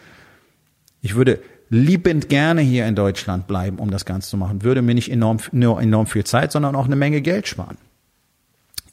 Ich 1.00 1.16
würde 1.16 1.40
liebend 1.70 2.28
gerne 2.28 2.60
hier 2.60 2.86
in 2.86 2.94
Deutschland 2.94 3.48
bleiben, 3.48 3.78
um 3.78 3.90
das 3.90 4.04
Ganze 4.04 4.30
zu 4.30 4.36
machen. 4.36 4.62
Würde 4.62 4.82
mir 4.82 4.94
nicht 4.94 5.10
enorm, 5.10 5.38
nur 5.50 5.80
enorm 5.80 6.06
viel 6.06 6.24
Zeit, 6.24 6.52
sondern 6.52 6.76
auch 6.76 6.84
eine 6.84 6.96
Menge 6.96 7.20
Geld 7.20 7.48
sparen. 7.48 7.78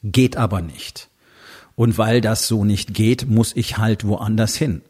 Geht 0.02 0.38
aber 0.38 0.62
nicht. 0.62 1.09
Und 1.80 1.98
weil 1.98 2.20
das 2.20 2.46
so 2.46 2.66
nicht 2.66 2.94
geht, 2.94 3.30
muss 3.30 3.56
ich 3.56 3.78
halt 3.78 4.06
woanders 4.06 4.58
hin. 4.58 4.82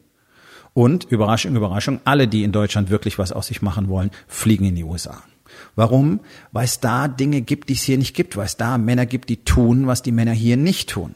Und 0.74 1.04
Überraschung, 1.04 1.56
Überraschung, 1.56 2.02
alle, 2.04 2.28
die 2.28 2.44
in 2.44 2.52
Deutschland 2.52 2.90
wirklich 2.90 3.20
was 3.20 3.32
aus 3.32 3.46
sich 3.46 3.62
machen 3.62 3.90
wollen, 3.90 4.10
fliegen 4.28 4.66
in 4.66 4.74
die 4.74 4.84
USA. 4.84 5.22
Warum? 5.76 6.22
Weil 6.52 6.66
es 6.66 6.80
da 6.80 7.08
Dinge 7.08 7.42
gibt, 7.42 7.70
die 7.70 7.74
es 7.74 7.84
hier 7.84 8.00
nicht 8.00 8.16
gibt, 8.16 8.38
weil 8.38 8.48
es 8.48 8.58
da 8.58 8.80
Männer 8.80 9.06
gibt, 9.06 9.30
die 9.30 9.44
tun, 9.44 9.86
was 9.86 10.02
die 10.02 10.12
Männer 10.12 10.32
hier 10.32 10.58
nicht 10.58 10.90
tun. 10.90 11.14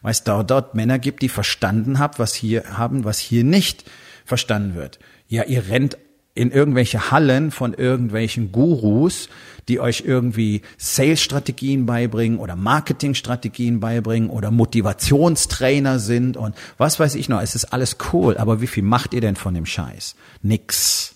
Weil 0.00 0.12
es 0.12 0.22
da 0.22 0.44
dort 0.44 0.76
Männer 0.76 1.00
gibt, 1.00 1.22
die 1.22 1.28
verstanden 1.28 1.98
haben, 1.98 2.14
was 2.18 2.32
hier 2.32 2.78
haben, 2.78 3.02
was 3.02 3.18
hier 3.18 3.42
nicht 3.42 3.84
verstanden 4.24 4.76
wird. 4.76 5.00
Ja, 5.26 5.42
ihr 5.42 5.66
rennt 5.66 5.98
in 6.36 6.50
irgendwelche 6.50 7.10
Hallen 7.10 7.50
von 7.50 7.74
irgendwelchen 7.74 8.52
Gurus, 8.52 9.28
die 9.68 9.80
euch 9.80 10.04
irgendwie 10.06 10.62
Sales-Strategien 10.78 11.86
beibringen 11.86 12.38
oder 12.38 12.54
Marketing-Strategien 12.54 13.80
beibringen 13.80 14.30
oder 14.30 14.50
Motivationstrainer 14.50 15.98
sind 15.98 16.36
und 16.36 16.54
was 16.78 17.00
weiß 17.00 17.16
ich 17.16 17.28
noch. 17.28 17.40
Es 17.40 17.54
ist 17.54 17.72
alles 17.72 17.96
cool, 18.12 18.36
aber 18.36 18.60
wie 18.60 18.66
viel 18.66 18.84
macht 18.84 19.14
ihr 19.14 19.20
denn 19.20 19.36
von 19.36 19.54
dem 19.54 19.66
Scheiß? 19.66 20.14
Nix. 20.42 21.14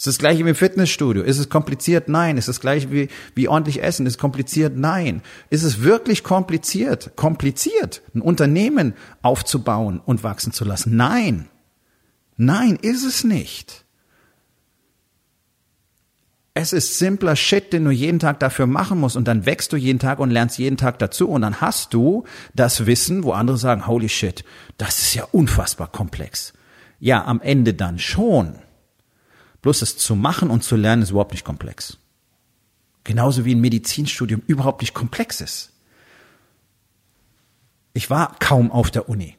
Ist 0.00 0.06
das 0.06 0.18
gleiche 0.18 0.44
wie 0.46 0.48
im 0.48 0.54
Fitnessstudio? 0.54 1.22
Ist 1.22 1.38
es 1.38 1.50
kompliziert? 1.50 2.08
Nein. 2.08 2.38
Ist 2.38 2.48
es 2.48 2.60
gleiche 2.60 2.90
wie, 2.90 3.08
wie 3.34 3.48
ordentlich 3.48 3.82
essen? 3.82 4.06
Ist 4.06 4.14
es 4.14 4.18
kompliziert? 4.18 4.76
Nein. 4.76 5.20
Ist 5.50 5.62
es 5.62 5.82
wirklich 5.82 6.24
kompliziert? 6.24 7.16
Kompliziert, 7.16 8.00
ein 8.14 8.22
Unternehmen 8.22 8.94
aufzubauen 9.20 10.00
und 10.04 10.22
wachsen 10.24 10.52
zu 10.52 10.64
lassen? 10.64 10.96
Nein. 10.96 11.50
Nein, 12.38 12.78
ist 12.80 13.04
es 13.04 13.24
nicht. 13.24 13.84
Es 16.60 16.74
ist 16.74 16.98
simpler 16.98 17.36
Shit, 17.36 17.72
den 17.72 17.86
du 17.86 17.90
jeden 17.90 18.18
Tag 18.18 18.38
dafür 18.38 18.66
machen 18.66 19.00
musst 19.00 19.16
und 19.16 19.26
dann 19.26 19.46
wächst 19.46 19.72
du 19.72 19.78
jeden 19.78 19.98
Tag 19.98 20.18
und 20.18 20.28
lernst 20.28 20.58
jeden 20.58 20.76
Tag 20.76 20.98
dazu 20.98 21.26
und 21.26 21.40
dann 21.40 21.62
hast 21.62 21.94
du 21.94 22.24
das 22.54 22.84
Wissen, 22.84 23.24
wo 23.24 23.32
andere 23.32 23.56
sagen, 23.56 23.86
holy 23.86 24.10
shit, 24.10 24.44
das 24.76 24.98
ist 24.98 25.14
ja 25.14 25.24
unfassbar 25.32 25.90
komplex. 25.90 26.52
Ja, 26.98 27.24
am 27.24 27.40
Ende 27.40 27.72
dann 27.72 27.98
schon. 27.98 28.56
Bloß 29.62 29.80
es 29.80 29.96
zu 29.96 30.14
machen 30.14 30.50
und 30.50 30.62
zu 30.62 30.76
lernen 30.76 31.00
ist 31.00 31.12
überhaupt 31.12 31.32
nicht 31.32 31.46
komplex. 31.46 31.96
Genauso 33.04 33.46
wie 33.46 33.54
ein 33.54 33.60
Medizinstudium 33.62 34.42
überhaupt 34.46 34.82
nicht 34.82 34.92
komplex 34.92 35.40
ist. 35.40 35.72
Ich 37.94 38.10
war 38.10 38.36
kaum 38.38 38.70
auf 38.70 38.90
der 38.90 39.08
Uni. 39.08 39.38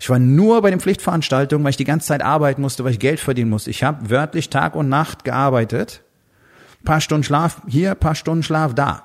Ich 0.00 0.08
war 0.08 0.18
nur 0.18 0.62
bei 0.62 0.70
den 0.70 0.80
Pflichtveranstaltungen, 0.80 1.62
weil 1.62 1.70
ich 1.70 1.76
die 1.76 1.84
ganze 1.84 2.08
Zeit 2.08 2.22
arbeiten 2.22 2.62
musste, 2.62 2.82
weil 2.84 2.92
ich 2.92 2.98
Geld 2.98 3.20
verdienen 3.20 3.50
musste. 3.50 3.68
Ich 3.68 3.84
habe 3.84 4.08
wörtlich 4.08 4.48
Tag 4.48 4.74
und 4.74 4.88
Nacht 4.88 5.24
gearbeitet. 5.24 6.02
Paar 6.84 7.02
Stunden 7.02 7.22
Schlaf 7.22 7.60
hier, 7.68 7.94
paar 7.94 8.14
Stunden 8.14 8.42
Schlaf 8.42 8.74
da. 8.74 9.04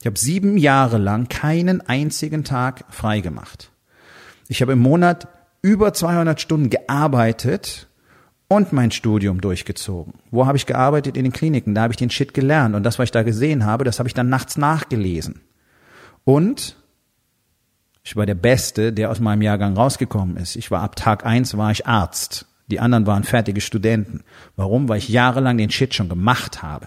Ich 0.00 0.06
habe 0.06 0.18
sieben 0.18 0.58
Jahre 0.58 0.98
lang 0.98 1.28
keinen 1.28 1.80
einzigen 1.80 2.44
Tag 2.44 2.84
frei 2.90 3.20
gemacht. 3.20 3.72
Ich 4.48 4.60
habe 4.60 4.72
im 4.72 4.80
Monat 4.80 5.28
über 5.62 5.94
200 5.94 6.38
Stunden 6.38 6.68
gearbeitet 6.68 7.88
und 8.48 8.70
mein 8.70 8.90
Studium 8.90 9.40
durchgezogen. 9.40 10.12
Wo 10.30 10.46
habe 10.46 10.58
ich 10.58 10.66
gearbeitet? 10.66 11.16
In 11.16 11.24
den 11.24 11.32
Kliniken. 11.32 11.74
Da 11.74 11.82
habe 11.82 11.94
ich 11.94 11.98
den 11.98 12.10
Shit 12.10 12.34
gelernt. 12.34 12.74
Und 12.74 12.82
das, 12.82 12.98
was 12.98 13.04
ich 13.04 13.12
da 13.12 13.22
gesehen 13.22 13.64
habe, 13.64 13.84
das 13.84 13.98
habe 13.98 14.08
ich 14.08 14.14
dann 14.14 14.28
nachts 14.28 14.58
nachgelesen. 14.58 15.40
Und 16.24 16.76
ich 18.08 18.16
war 18.16 18.24
der 18.24 18.34
Beste, 18.34 18.90
der 18.90 19.10
aus 19.10 19.20
meinem 19.20 19.42
Jahrgang 19.42 19.76
rausgekommen 19.76 20.38
ist. 20.38 20.56
Ich 20.56 20.70
war 20.70 20.82
ab 20.82 20.96
Tag 20.96 21.26
eins 21.26 21.58
war 21.58 21.70
ich 21.70 21.86
Arzt. 21.86 22.46
Die 22.68 22.80
anderen 22.80 23.06
waren 23.06 23.22
fertige 23.22 23.60
Studenten. 23.60 24.24
Warum? 24.56 24.88
Weil 24.88 24.96
ich 24.96 25.10
jahrelang 25.10 25.58
den 25.58 25.68
Shit 25.68 25.92
schon 25.92 26.08
gemacht 26.08 26.62
habe. 26.62 26.86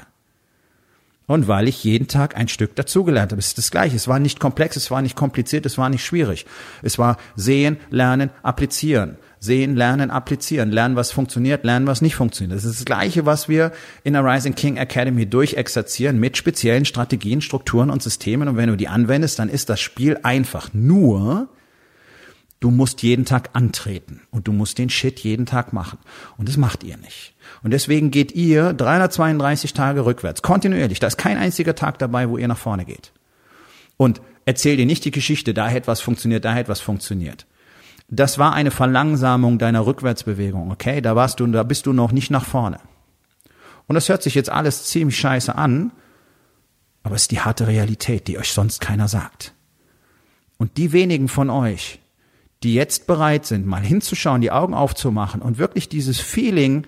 Und 1.32 1.48
weil 1.48 1.70
ich 1.70 1.86
jeden 1.86 2.10
Tag 2.10 2.36
ein 2.36 2.50
Stück 2.50 2.76
dazugelernt 2.76 3.32
habe. 3.32 3.40
Es 3.40 3.48
ist 3.48 3.58
das 3.58 3.72
Gleiche. 3.72 3.96
Es 3.96 4.10
war 4.10 4.20
nicht 4.20 4.42
komplex, 4.42 4.76
es 4.76 4.92
war 4.92 5.02
nicht 5.02 5.16
kompliziert, 5.16 5.66
es 5.66 5.78
war 5.78 5.88
nicht 5.88 6.04
schwierig. 6.04 6.46
Es 6.82 7.00
war 7.00 7.16
sehen, 7.38 7.78
lernen, 7.90 8.32
applizieren 8.44 9.16
sehen, 9.44 9.76
lernen, 9.76 10.12
applizieren, 10.12 10.70
lernen, 10.70 10.96
was 10.96 11.12
funktioniert, 11.12 11.64
lernen, 11.64 11.88
was 11.88 12.02
nicht 12.02 12.16
funktioniert. 12.16 12.56
Das 12.56 12.64
ist 12.64 12.80
das 12.80 12.86
Gleiche, 12.86 13.26
was 13.26 13.50
wir 13.50 13.72
in 14.04 14.14
der 14.14 14.24
Rising 14.24 14.54
King 14.54 14.78
Academy 14.78 15.26
durchexerzieren 15.26 16.20
mit 16.20 16.38
speziellen 16.38 16.86
Strategien, 16.86 17.42
Strukturen 17.42 17.90
und 17.90 18.04
Systemen. 18.04 18.48
Und 18.48 18.58
wenn 18.58 18.70
du 18.70 18.78
die 18.78 18.88
anwendest, 18.88 19.40
dann 19.40 19.50
ist 19.50 19.70
das 19.70 19.80
Spiel 19.80 20.20
einfach. 20.22 20.70
Nur, 20.74 21.48
du 22.62 22.72
musst 22.72 23.03
jeden 23.03 23.25
Tag 23.25 23.50
antreten 23.51 24.22
und 24.32 24.48
du 24.48 24.53
musst 24.53 24.77
den 24.77 24.89
Shit 24.89 25.20
jeden 25.20 25.46
Tag 25.46 25.74
machen. 25.74 26.00
Und 26.38 26.48
das 26.48 26.56
macht 26.56 26.86
ihr 26.86 26.96
nicht. 26.96 27.36
Und 27.62 27.72
deswegen 27.72 28.10
geht 28.10 28.32
ihr 28.32 28.72
332 28.72 29.74
Tage 29.74 30.06
rückwärts, 30.06 30.41
kontinuierlich. 30.41 31.00
Da 31.00 31.08
ist 31.08 31.18
kein 31.18 31.38
einziger 31.38 31.75
Tag 31.75 32.00
dabei, 32.00 32.30
wo 32.30 32.38
ihr 32.38 32.48
nach 32.48 32.58
vorne 32.58 32.86
geht. 32.86 33.12
Und 33.98 34.22
erzähl 34.46 34.77
dir 34.77 34.86
nicht 34.86 35.03
die 35.03 35.12
Geschichte, 35.12 35.53
da 35.53 35.68
hätte 35.68 35.88
was 35.88 36.00
funktioniert, 36.00 36.46
da 36.46 36.53
hätte 36.53 36.70
was 36.70 36.80
funktioniert 36.80 37.46
das 38.12 38.38
war 38.38 38.53
eine 38.53 38.72
Verlangsamung 38.72 39.58
deiner 39.58 39.86
Rückwärtsbewegung, 39.86 40.70
okay? 40.70 41.01
Da 41.01 41.15
warst 41.15 41.39
du, 41.39 41.48
da 41.48 41.63
bist 41.63 41.86
du 41.86 41.94
noch 41.94 42.12
nicht 42.12 42.30
nach 42.30 42.46
vorne. 42.46 42.80
Und 43.88 43.96
das 43.96 44.10
hört 44.10 44.22
sich 44.22 44.36
jetzt 44.36 44.50
alles 44.50 44.86
ziemlich 44.86 45.18
scheiße 45.18 45.56
an, 45.56 45.91
aber 47.03 47.15
es 47.15 47.24
ist 47.24 47.32
die 47.32 47.39
harte 47.39 47.68
Realität, 47.68 48.27
die 48.27 48.38
euch 48.38 48.51
sonst 48.51 48.82
keiner 48.82 49.08
sagt. 49.08 49.53
Und 50.58 50.77
die 50.77 50.91
wenigen 50.91 51.30
von 51.30 51.50
euch, 51.50 52.00
die 52.63 52.74
jetzt 52.74 53.08
bereit 53.08 53.46
sind, 53.46 53.65
mal 53.65 53.82
hinzuschauen, 53.82 54.41
die 54.41 54.51
Augen 54.51 54.74
aufzumachen 54.74 55.41
und 55.41 55.58
wirklich 55.58 55.89
dieses 55.89 56.20
Feeling 56.20 56.86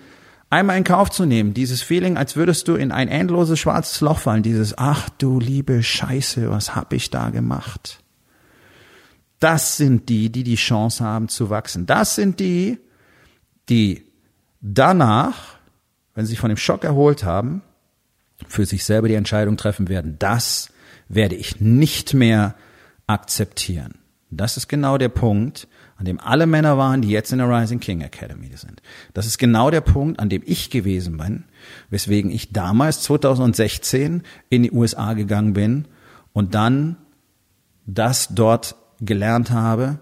einmal 0.50 0.78
in 0.78 0.84
Kauf 0.84 1.10
zu 1.10 1.26
nehmen, 1.26 1.54
dieses 1.56 1.82
Feeling, 1.82 2.16
als 2.16 2.36
würdest 2.36 2.68
du 2.68 2.76
in 2.76 2.92
ein 2.92 3.08
endloses 3.08 3.60
schwarzes 3.60 4.02
Loch 4.02 4.20
fallen, 4.20 4.44
dieses, 4.44 4.78
ach 4.78 5.10
du 5.10 5.40
liebe 5.40 5.82
Scheiße, 5.82 6.52
was 6.52 6.76
hab 6.76 6.94
ich 6.94 7.10
da 7.10 7.32
gemacht? 7.32 8.04
Das 9.40 9.78
sind 9.78 10.10
die, 10.10 10.32
die 10.32 10.44
die 10.44 10.56
Chance 10.56 11.04
haben 11.04 11.28
zu 11.28 11.50
wachsen. 11.50 11.86
Das 11.86 12.16
sind 12.16 12.40
die, 12.40 12.78
die 13.68 14.06
danach, 14.62 15.58
wenn 16.14 16.26
sie 16.26 16.32
sich 16.32 16.40
von 16.40 16.50
dem 16.50 16.58
Schock 16.58 16.84
erholt 16.84 17.24
haben, 17.24 17.64
für 18.48 18.66
sich 18.66 18.86
selber 18.86 19.08
die 19.08 19.16
Entscheidung 19.16 19.58
treffen 19.58 19.90
werden, 19.90 20.18
das 20.20 20.70
werde 21.10 21.36
ich 21.36 21.60
nicht 21.60 22.14
mehr 22.14 22.56
akzeptieren. 23.08 24.03
Das 24.38 24.58
ist 24.58 24.68
genau 24.68 24.98
der 24.98 25.10
Punkt, 25.10 25.68
an 25.96 26.06
dem 26.06 26.20
alle 26.20 26.46
Männer 26.46 26.78
waren, 26.78 27.02
die 27.02 27.10
jetzt 27.10 27.32
in 27.32 27.40
der 27.40 27.50
Rising 27.50 27.80
King 27.80 28.02
Academy 28.02 28.50
sind. 28.56 28.82
Das 29.14 29.26
ist 29.26 29.38
genau 29.38 29.70
der 29.72 29.82
Punkt, 29.82 30.20
an 30.20 30.30
dem 30.30 30.42
ich 30.46 30.70
gewesen 30.70 31.18
bin, 31.18 31.46
weswegen 31.90 32.32
ich 32.32 32.52
damals 32.52 33.02
2016 33.02 34.24
in 34.50 34.64
die 34.64 34.72
USA 34.72 35.14
gegangen 35.14 35.54
bin 35.54 35.86
und 36.34 36.56
dann 36.56 36.98
das 37.86 38.30
dort 38.30 38.76
gelernt 39.00 39.52
habe, 39.52 40.00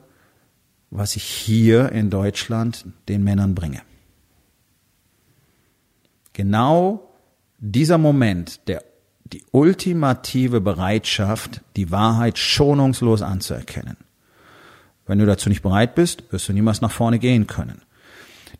was 0.89 1.15
ich 1.15 1.23
hier 1.23 1.91
in 1.91 2.09
Deutschland 2.09 2.85
den 3.07 3.23
Männern 3.23 3.55
bringe. 3.55 3.81
Genau 6.33 7.11
dieser 7.59 7.97
Moment, 7.97 8.67
der 8.67 8.83
die 9.23 9.43
ultimative 9.51 10.59
Bereitschaft, 10.59 11.61
die 11.75 11.91
Wahrheit 11.91 12.37
schonungslos 12.37 13.21
anzuerkennen. 13.21 13.97
Wenn 15.05 15.19
du 15.19 15.25
dazu 15.25 15.49
nicht 15.49 15.61
bereit 15.61 15.95
bist, 15.95 16.23
wirst 16.31 16.47
du 16.47 16.53
niemals 16.53 16.81
nach 16.81 16.91
vorne 16.91 17.19
gehen 17.19 17.47
können. 17.47 17.81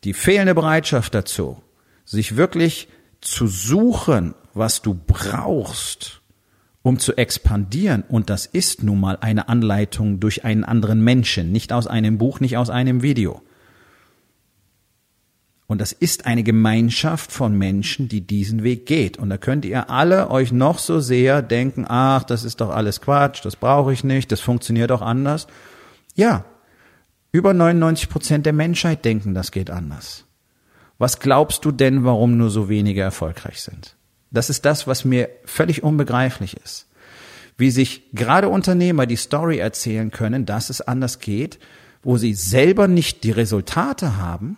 Die 0.03 0.13
fehlende 0.13 0.55
Bereitschaft 0.55 1.13
dazu, 1.13 1.61
sich 2.05 2.35
wirklich 2.35 2.87
zu 3.21 3.47
suchen, 3.47 4.33
was 4.53 4.81
du 4.81 4.93
brauchst, 4.95 6.21
um 6.81 6.99
zu 6.99 7.15
expandieren. 7.15 8.03
Und 8.07 8.29
das 8.29 8.45
ist 8.45 8.83
nun 8.83 8.99
mal 8.99 9.17
eine 9.21 9.47
Anleitung 9.47 10.19
durch 10.19 10.43
einen 10.43 10.63
anderen 10.63 11.01
Menschen, 11.03 11.51
nicht 11.51 11.71
aus 11.71 11.87
einem 11.87 12.17
Buch, 12.17 12.39
nicht 12.39 12.57
aus 12.57 12.69
einem 12.69 13.01
Video. 13.01 13.41
Und 15.67 15.79
das 15.79 15.93
ist 15.93 16.25
eine 16.25 16.43
Gemeinschaft 16.43 17.31
von 17.31 17.57
Menschen, 17.57 18.09
die 18.09 18.19
diesen 18.19 18.63
Weg 18.63 18.85
geht. 18.85 19.17
Und 19.17 19.29
da 19.29 19.37
könnt 19.37 19.63
ihr 19.63 19.89
alle 19.89 20.29
euch 20.29 20.51
noch 20.51 20.79
so 20.79 20.99
sehr 20.99 21.41
denken, 21.41 21.85
ach, 21.87 22.25
das 22.25 22.43
ist 22.43 22.59
doch 22.59 22.71
alles 22.71 22.99
Quatsch, 22.99 23.45
das 23.45 23.55
brauche 23.55 23.93
ich 23.93 24.03
nicht, 24.03 24.33
das 24.33 24.41
funktioniert 24.41 24.91
auch 24.91 25.01
anders. 25.01 25.47
Ja, 26.15 26.45
über 27.31 27.53
99 27.53 28.09
Prozent 28.09 28.45
der 28.45 28.53
Menschheit 28.53 29.05
denken, 29.05 29.33
das 29.33 29.51
geht 29.51 29.69
anders. 29.69 30.25
Was 30.97 31.19
glaubst 31.19 31.65
du 31.65 31.71
denn, 31.71 32.03
warum 32.03 32.37
nur 32.37 32.49
so 32.49 32.69
wenige 32.69 33.01
erfolgreich 33.01 33.61
sind? 33.61 33.95
Das 34.29 34.49
ist 34.49 34.65
das, 34.65 34.85
was 34.87 35.05
mir 35.05 35.29
völlig 35.45 35.83
unbegreiflich 35.83 36.57
ist. 36.57 36.87
wie 37.57 37.69
sich 37.69 38.09
gerade 38.13 38.49
Unternehmer 38.49 39.05
die 39.05 39.15
Story 39.17 39.59
erzählen 39.59 40.09
können, 40.09 40.47
dass 40.47 40.71
es 40.71 40.81
anders 40.81 41.19
geht, 41.19 41.59
wo 42.01 42.17
sie 42.17 42.33
selber 42.33 42.87
nicht 42.87 43.23
die 43.23 43.31
Resultate 43.31 44.17
haben, 44.17 44.57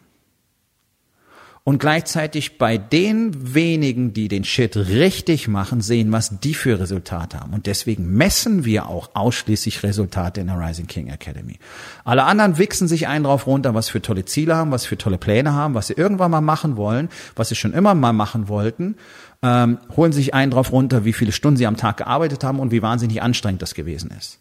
und 1.65 1.79
gleichzeitig 1.79 2.57
bei 2.57 2.77
den 2.77 3.53
wenigen, 3.55 4.11
die 4.11 4.27
den 4.27 4.43
Shit 4.43 4.75
richtig 4.75 5.47
machen, 5.47 5.79
sehen, 5.79 6.11
was 6.11 6.39
die 6.41 6.53
für 6.53 6.77
Resultate 6.77 7.39
haben. 7.39 7.53
Und 7.53 7.67
deswegen 7.67 8.05
messen 8.13 8.65
wir 8.65 8.89
auch 8.89 9.11
ausschließlich 9.13 9.81
Resultate 9.81 10.41
in 10.41 10.47
der 10.47 10.59
Rising 10.59 10.87
King 10.87 11.07
Academy. 11.07 11.59
Alle 12.03 12.25
anderen 12.25 12.57
wichsen 12.57 12.89
sich 12.89 13.07
einen 13.07 13.23
drauf 13.23 13.47
runter, 13.47 13.73
was 13.73 13.87
für 13.87 14.01
tolle 14.01 14.25
Ziele 14.25 14.57
haben, 14.57 14.71
was 14.71 14.85
für 14.85 14.97
tolle 14.97 15.17
Pläne 15.17 15.53
haben, 15.53 15.73
was 15.73 15.87
sie 15.87 15.93
irgendwann 15.93 16.31
mal 16.31 16.41
machen 16.41 16.75
wollen, 16.75 17.07
was 17.35 17.47
sie 17.47 17.55
schon 17.55 17.73
immer 17.73 17.95
mal 17.95 18.11
machen 18.11 18.49
wollten, 18.49 18.95
ähm, 19.41 19.77
holen 19.95 20.11
sich 20.11 20.33
einen 20.33 20.51
drauf 20.51 20.73
runter, 20.73 21.05
wie 21.05 21.13
viele 21.13 21.31
Stunden 21.31 21.57
sie 21.57 21.67
am 21.67 21.77
Tag 21.77 21.95
gearbeitet 21.95 22.43
haben 22.43 22.59
und 22.59 22.71
wie 22.71 22.81
wahnsinnig 22.81 23.21
anstrengend 23.21 23.61
das 23.61 23.73
gewesen 23.73 24.11
ist. 24.17 24.39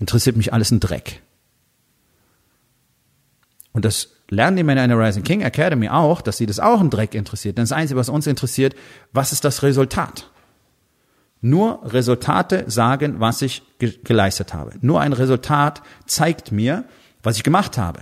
Interessiert 0.00 0.36
mich 0.36 0.52
alles 0.52 0.70
ein 0.70 0.80
Dreck. 0.80 1.22
Und 3.72 3.84
das 3.84 4.10
lernen 4.30 4.56
die 4.56 4.62
Männer 4.62 4.84
in 4.84 4.90
der 4.90 4.98
Rising 4.98 5.24
King 5.24 5.42
Academy 5.42 5.88
auch, 5.88 6.20
dass 6.20 6.36
sie 6.36 6.46
das 6.46 6.60
auch 6.60 6.80
ein 6.80 6.90
Dreck 6.90 7.14
interessiert. 7.14 7.58
Denn 7.58 7.64
das 7.64 7.72
Einzige, 7.72 7.98
was 7.98 8.08
uns 8.08 8.26
interessiert, 8.26 8.74
was 9.12 9.32
ist 9.32 9.44
das 9.44 9.62
Resultat? 9.62 10.30
Nur 11.40 11.80
Resultate 11.84 12.64
sagen, 12.66 13.20
was 13.20 13.42
ich 13.42 13.62
ge 13.78 13.94
geleistet 14.02 14.54
habe. 14.54 14.72
Nur 14.80 15.00
ein 15.00 15.12
Resultat 15.12 15.82
zeigt 16.06 16.50
mir, 16.50 16.84
was 17.22 17.36
ich 17.36 17.44
gemacht 17.44 17.78
habe. 17.78 18.00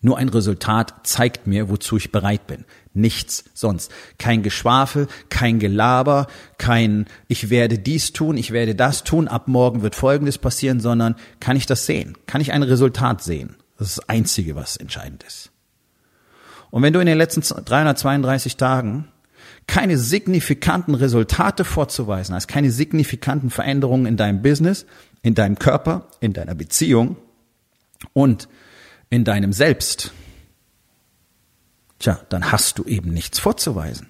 Nur 0.00 0.16
ein 0.16 0.28
Resultat 0.28 0.94
zeigt 1.02 1.46
mir, 1.46 1.68
wozu 1.68 1.96
ich 1.96 2.12
bereit 2.12 2.46
bin. 2.46 2.64
Nichts 2.94 3.44
sonst. 3.52 3.90
Kein 4.16 4.42
Geschwafel, 4.42 5.08
kein 5.28 5.58
Gelaber, 5.58 6.28
kein 6.56 7.06
ich 7.26 7.50
werde 7.50 7.78
dies 7.78 8.12
tun, 8.12 8.36
ich 8.36 8.52
werde 8.52 8.74
das 8.74 9.02
tun, 9.02 9.28
ab 9.28 9.48
morgen 9.48 9.82
wird 9.82 9.96
Folgendes 9.96 10.38
passieren, 10.38 10.80
sondern 10.80 11.16
kann 11.40 11.56
ich 11.56 11.66
das 11.66 11.84
sehen? 11.84 12.16
Kann 12.26 12.40
ich 12.40 12.52
ein 12.52 12.62
Resultat 12.62 13.22
sehen? 13.22 13.56
Das 13.78 13.88
ist 13.88 13.98
das 13.98 14.08
Einzige, 14.08 14.56
was 14.56 14.76
entscheidend 14.76 15.22
ist. 15.22 15.50
Und 16.70 16.82
wenn 16.82 16.92
du 16.92 17.00
in 17.00 17.06
den 17.06 17.16
letzten 17.16 17.40
332 17.40 18.56
Tagen 18.56 19.08
keine 19.66 19.96
signifikanten 19.96 20.94
Resultate 20.94 21.64
vorzuweisen 21.64 22.34
hast, 22.34 22.48
keine 22.48 22.70
signifikanten 22.70 23.50
Veränderungen 23.50 24.06
in 24.06 24.16
deinem 24.16 24.42
Business, 24.42 24.84
in 25.22 25.34
deinem 25.34 25.58
Körper, 25.58 26.08
in 26.20 26.32
deiner 26.32 26.54
Beziehung 26.54 27.16
und 28.12 28.48
in 29.10 29.24
deinem 29.24 29.52
Selbst, 29.52 30.12
tja, 31.98 32.20
dann 32.28 32.50
hast 32.50 32.78
du 32.78 32.84
eben 32.84 33.10
nichts 33.10 33.38
vorzuweisen. 33.38 34.08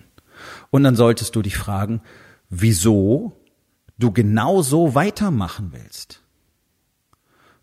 Und 0.71 0.85
dann 0.85 0.97
solltest 0.97 1.37
du 1.37 1.43
dich 1.43 1.57
fragen, 1.57 2.01
wieso 2.49 3.33
du 3.99 4.13
genau 4.13 4.63
so 4.63 4.95
weitermachen 4.95 5.73
willst. 5.73 6.23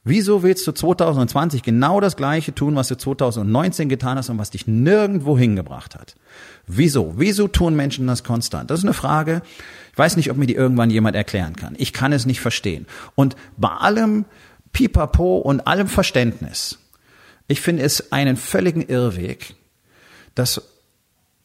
Wieso 0.07 0.43
willst 0.43 0.67
du 0.67 0.71
2020 0.71 1.63
genau 1.63 1.99
das 1.99 2.15
Gleiche 2.15 2.53
tun, 2.53 2.75
was 2.75 2.89
du 2.89 2.95
2019 2.95 3.89
getan 3.89 4.19
hast 4.19 4.29
und 4.29 4.37
was 4.37 4.51
dich 4.51 4.67
nirgendwo 4.67 5.35
hingebracht 5.35 5.95
hat? 5.95 6.15
Wieso? 6.67 7.15
Wieso 7.17 7.47
tun 7.47 7.75
Menschen 7.75 8.05
das 8.05 8.23
konstant? 8.23 8.69
Das 8.69 8.79
ist 8.79 8.85
eine 8.85 8.93
Frage. 8.93 9.41
Ich 9.91 9.97
weiß 9.97 10.15
nicht, 10.15 10.29
ob 10.29 10.37
mir 10.37 10.45
die 10.45 10.53
irgendwann 10.53 10.91
jemand 10.91 11.15
erklären 11.15 11.55
kann. 11.55 11.73
Ich 11.79 11.91
kann 11.91 12.13
es 12.13 12.27
nicht 12.27 12.39
verstehen. 12.39 12.85
Und 13.15 13.35
bei 13.57 13.69
allem 13.69 14.25
Pipapo 14.73 15.37
und 15.37 15.65
allem 15.65 15.87
Verständnis, 15.87 16.77
ich 17.47 17.59
finde 17.59 17.81
es 17.81 18.11
einen 18.11 18.37
völligen 18.37 18.83
Irrweg, 18.83 19.55
dass 20.35 20.61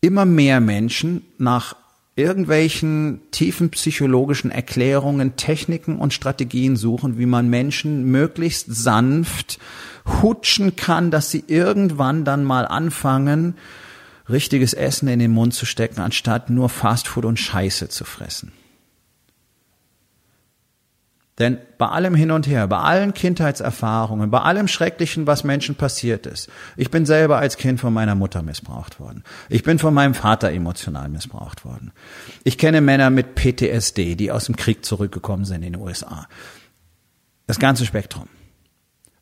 immer 0.02 0.26
mehr 0.26 0.60
Menschen 0.60 1.24
nach 1.38 1.76
irgendwelchen 2.20 3.20
tiefen 3.30 3.70
psychologischen 3.70 4.50
Erklärungen, 4.50 5.36
Techniken 5.36 5.96
und 5.96 6.12
Strategien 6.12 6.76
suchen, 6.76 7.18
wie 7.18 7.26
man 7.26 7.48
Menschen 7.48 8.04
möglichst 8.04 8.72
sanft 8.74 9.58
hutschen 10.22 10.76
kann, 10.76 11.10
dass 11.10 11.30
sie 11.30 11.44
irgendwann 11.46 12.24
dann 12.24 12.44
mal 12.44 12.66
anfangen, 12.66 13.54
richtiges 14.28 14.74
Essen 14.74 15.08
in 15.08 15.18
den 15.18 15.30
Mund 15.30 15.54
zu 15.54 15.66
stecken, 15.66 16.00
anstatt 16.00 16.50
nur 16.50 16.68
Fastfood 16.68 17.24
und 17.24 17.38
Scheiße 17.38 17.88
zu 17.88 18.04
fressen. 18.04 18.52
Denn 21.40 21.56
bei 21.78 21.88
allem 21.88 22.14
hin 22.14 22.30
und 22.30 22.46
her, 22.46 22.68
bei 22.68 22.76
allen 22.76 23.14
Kindheitserfahrungen, 23.14 24.30
bei 24.30 24.40
allem 24.40 24.68
Schrecklichen, 24.68 25.26
was 25.26 25.42
Menschen 25.42 25.74
passiert 25.74 26.26
ist, 26.26 26.50
ich 26.76 26.90
bin 26.90 27.06
selber 27.06 27.38
als 27.38 27.56
Kind 27.56 27.80
von 27.80 27.94
meiner 27.94 28.14
Mutter 28.14 28.42
missbraucht 28.42 29.00
worden. 29.00 29.24
Ich 29.48 29.62
bin 29.62 29.78
von 29.78 29.94
meinem 29.94 30.12
Vater 30.12 30.52
emotional 30.52 31.08
missbraucht 31.08 31.64
worden. 31.64 31.92
Ich 32.44 32.58
kenne 32.58 32.82
Männer 32.82 33.08
mit 33.08 33.36
PTSD, 33.36 34.16
die 34.16 34.30
aus 34.30 34.44
dem 34.44 34.56
Krieg 34.56 34.84
zurückgekommen 34.84 35.46
sind 35.46 35.62
in 35.62 35.72
den 35.72 35.80
USA. 35.80 36.28
Das 37.46 37.58
ganze 37.58 37.86
Spektrum. 37.86 38.28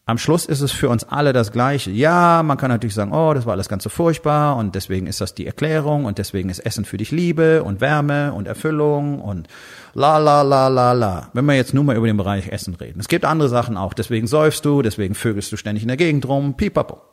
Am 0.09 0.17
Schluss 0.17 0.47
ist 0.47 0.63
es 0.63 0.73
für 0.73 0.89
uns 0.89 1.05
alle 1.05 1.35
das 1.35 1.53
Gleiche. 1.53 1.91
Ja, 1.91 2.43
man 2.43 2.57
kann 2.57 2.71
natürlich 2.71 2.95
sagen, 2.95 3.13
oh, 3.13 3.35
das 3.35 3.45
war 3.45 3.53
alles 3.53 3.69
ganz 3.69 3.83
so 3.83 3.91
furchtbar 3.91 4.57
und 4.57 4.75
deswegen 4.75 5.07
ist 5.07 5.21
das 5.21 5.35
die 5.35 5.45
Erklärung 5.45 6.07
und 6.07 6.17
deswegen 6.17 6.49
ist 6.49 6.61
Essen 6.61 6.87
für 6.87 6.97
dich 6.97 7.11
Liebe 7.11 7.63
und 7.63 7.83
Wärme 7.83 8.33
und 8.33 8.49
Erfüllung 8.49 9.21
und 9.21 9.49
la 9.93 10.17
la 10.17 10.41
la 10.41 10.69
la 10.69 10.93
la. 10.93 11.29
Wenn 11.35 11.45
wir 11.45 11.57
jetzt 11.57 11.75
nur 11.75 11.85
mal 11.85 11.95
über 11.95 12.07
den 12.07 12.17
Bereich 12.17 12.49
Essen 12.49 12.75
reden. 12.77 13.01
Es 13.01 13.09
gibt 13.09 13.27
andere 13.27 13.51
Sachen 13.51 13.77
auch. 13.77 13.93
Deswegen 13.93 14.27
säufst 14.27 14.65
du, 14.65 14.81
deswegen 14.81 15.15
vögelst 15.15 15.53
du 15.53 15.59
ständig 15.59 15.83
in 15.83 15.89
der 15.89 15.99
Gegend 15.99 16.27
rum, 16.27 16.57
pipapo. 16.57 17.08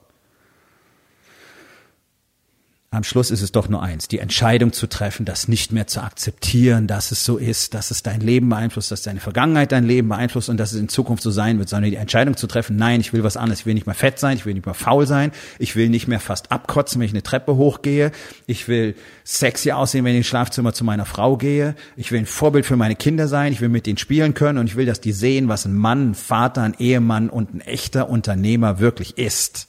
Am 2.96 3.04
Schluss 3.04 3.30
ist 3.30 3.42
es 3.42 3.52
doch 3.52 3.68
nur 3.68 3.84
eins, 3.84 4.08
die 4.08 4.20
Entscheidung 4.20 4.72
zu 4.72 4.88
treffen, 4.88 5.26
das 5.26 5.50
nicht 5.50 5.74
mehr 5.74 5.86
zu 5.86 6.02
akzeptieren, 6.02 6.88
dass 6.88 7.12
es 7.12 7.26
so 7.26 7.36
ist, 7.38 7.74
dass 7.74 7.92
es 7.92 8.04
dein 8.04 8.22
Leben 8.22 8.48
beeinflusst, 8.48 8.90
dass 8.90 9.02
deine 9.02 9.20
Vergangenheit 9.20 9.74
dein 9.74 9.84
Leben 9.84 10.08
beeinflusst 10.08 10.48
und 10.48 10.58
dass 10.58 10.72
es 10.72 10.80
in 10.80 10.88
Zukunft 10.88 11.22
so 11.22 11.30
sein 11.30 11.60
wird, 11.60 11.68
sondern 11.68 11.92
die 11.92 11.98
Entscheidung 11.98 12.38
zu 12.38 12.48
treffen, 12.48 12.78
nein, 12.78 13.02
ich 13.02 13.12
will 13.12 13.22
was 13.24 13.36
anderes, 13.36 13.60
ich 13.60 13.66
will 13.66 13.74
nicht 13.74 13.86
mehr 13.86 13.96
fett 13.96 14.18
sein, 14.18 14.38
ich 14.38 14.46
will 14.46 14.54
nicht 14.54 14.66
mehr 14.66 14.74
faul 14.74 15.06
sein, 15.06 15.32
ich 15.60 15.76
will 15.76 15.90
nicht 15.90 16.08
mehr 16.08 16.22
fast 16.22 16.54
abkotzen, 16.54 17.02
wenn 17.02 17.08
ich 17.08 17.12
eine 17.14 17.22
Treppe 17.24 17.58
hochgehe, 17.58 18.14
ich 18.48 18.70
will 18.70 18.96
sexy 19.26 19.72
aussehen, 19.72 20.06
wenn 20.06 20.14
ich 20.14 20.20
ins 20.20 20.28
Schlafzimmer 20.28 20.72
zu 20.72 20.86
meiner 20.86 21.06
Frau 21.06 21.36
gehe, 21.36 21.76
ich 21.98 22.14
will 22.14 22.20
ein 22.20 22.26
Vorbild 22.26 22.66
für 22.66 22.78
meine 22.78 22.96
Kinder 22.96 23.28
sein, 23.28 23.52
ich 23.52 23.60
will 23.60 23.70
mit 23.70 23.88
denen 23.88 23.98
spielen 23.98 24.34
können 24.34 24.58
und 24.58 24.68
ich 24.68 24.78
will, 24.78 24.86
dass 24.86 25.02
die 25.02 25.12
sehen, 25.12 25.50
was 25.50 25.66
ein 25.66 25.76
Mann, 25.76 26.12
ein 26.12 26.16
Vater, 26.16 26.62
ein 26.62 26.76
Ehemann 26.80 27.30
und 27.30 27.54
ein 27.54 27.62
echter 27.62 28.10
Unternehmer 28.10 28.80
wirklich 28.80 29.18
ist. 29.18 29.68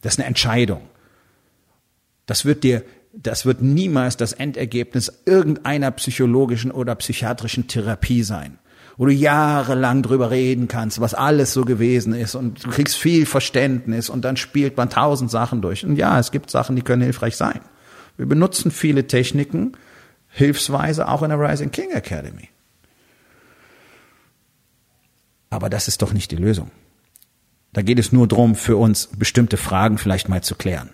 Das 0.00 0.14
ist 0.14 0.18
eine 0.18 0.28
Entscheidung. 0.28 0.80
Das 2.28 2.44
wird 2.44 2.62
dir, 2.62 2.84
das 3.14 3.46
wird 3.46 3.62
niemals 3.62 4.18
das 4.18 4.34
Endergebnis 4.34 5.22
irgendeiner 5.24 5.90
psychologischen 5.92 6.70
oder 6.70 6.94
psychiatrischen 6.94 7.68
Therapie 7.68 8.22
sein, 8.22 8.58
wo 8.98 9.06
du 9.06 9.12
jahrelang 9.12 10.02
drüber 10.02 10.30
reden 10.30 10.68
kannst, 10.68 11.00
was 11.00 11.14
alles 11.14 11.54
so 11.54 11.64
gewesen 11.64 12.12
ist 12.12 12.34
und 12.34 12.66
du 12.66 12.68
kriegst 12.68 12.96
viel 12.96 13.24
Verständnis 13.24 14.10
und 14.10 14.26
dann 14.26 14.36
spielt 14.36 14.76
man 14.76 14.90
tausend 14.90 15.30
Sachen 15.30 15.62
durch. 15.62 15.86
Und 15.86 15.96
ja, 15.96 16.18
es 16.18 16.30
gibt 16.30 16.50
Sachen, 16.50 16.76
die 16.76 16.82
können 16.82 17.00
hilfreich 17.00 17.34
sein. 17.34 17.60
Wir 18.18 18.26
benutzen 18.26 18.70
viele 18.70 19.06
Techniken, 19.06 19.72
hilfsweise 20.28 21.08
auch 21.08 21.22
in 21.22 21.30
der 21.30 21.40
Rising 21.40 21.70
King 21.70 21.92
Academy. 21.92 22.50
Aber 25.48 25.70
das 25.70 25.88
ist 25.88 26.02
doch 26.02 26.12
nicht 26.12 26.30
die 26.30 26.36
Lösung. 26.36 26.70
Da 27.72 27.80
geht 27.80 27.98
es 27.98 28.12
nur 28.12 28.28
darum, 28.28 28.54
für 28.54 28.76
uns 28.76 29.08
bestimmte 29.16 29.56
Fragen 29.56 29.96
vielleicht 29.96 30.28
mal 30.28 30.42
zu 30.42 30.56
klären. 30.56 30.90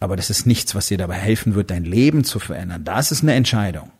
Aber 0.00 0.16
das 0.16 0.30
ist 0.30 0.46
nichts, 0.46 0.74
was 0.74 0.88
dir 0.88 0.98
dabei 0.98 1.14
helfen 1.14 1.54
wird, 1.54 1.70
dein 1.70 1.84
Leben 1.84 2.24
zu 2.24 2.38
verändern. 2.38 2.84
Das 2.84 3.12
ist 3.12 3.22
eine 3.22 3.34
Entscheidung. 3.34 3.92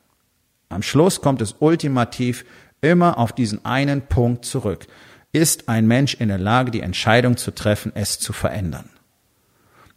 Am 0.70 0.82
Schluss 0.82 1.20
kommt 1.20 1.42
es 1.42 1.56
ultimativ 1.58 2.44
immer 2.80 3.18
auf 3.18 3.32
diesen 3.32 3.64
einen 3.64 4.02
Punkt 4.02 4.46
zurück. 4.46 4.86
Ist 5.32 5.68
ein 5.68 5.86
Mensch 5.86 6.14
in 6.14 6.28
der 6.28 6.38
Lage, 6.38 6.70
die 6.70 6.80
Entscheidung 6.80 7.36
zu 7.36 7.50
treffen, 7.50 7.92
es 7.94 8.18
zu 8.18 8.32
verändern? 8.32 8.88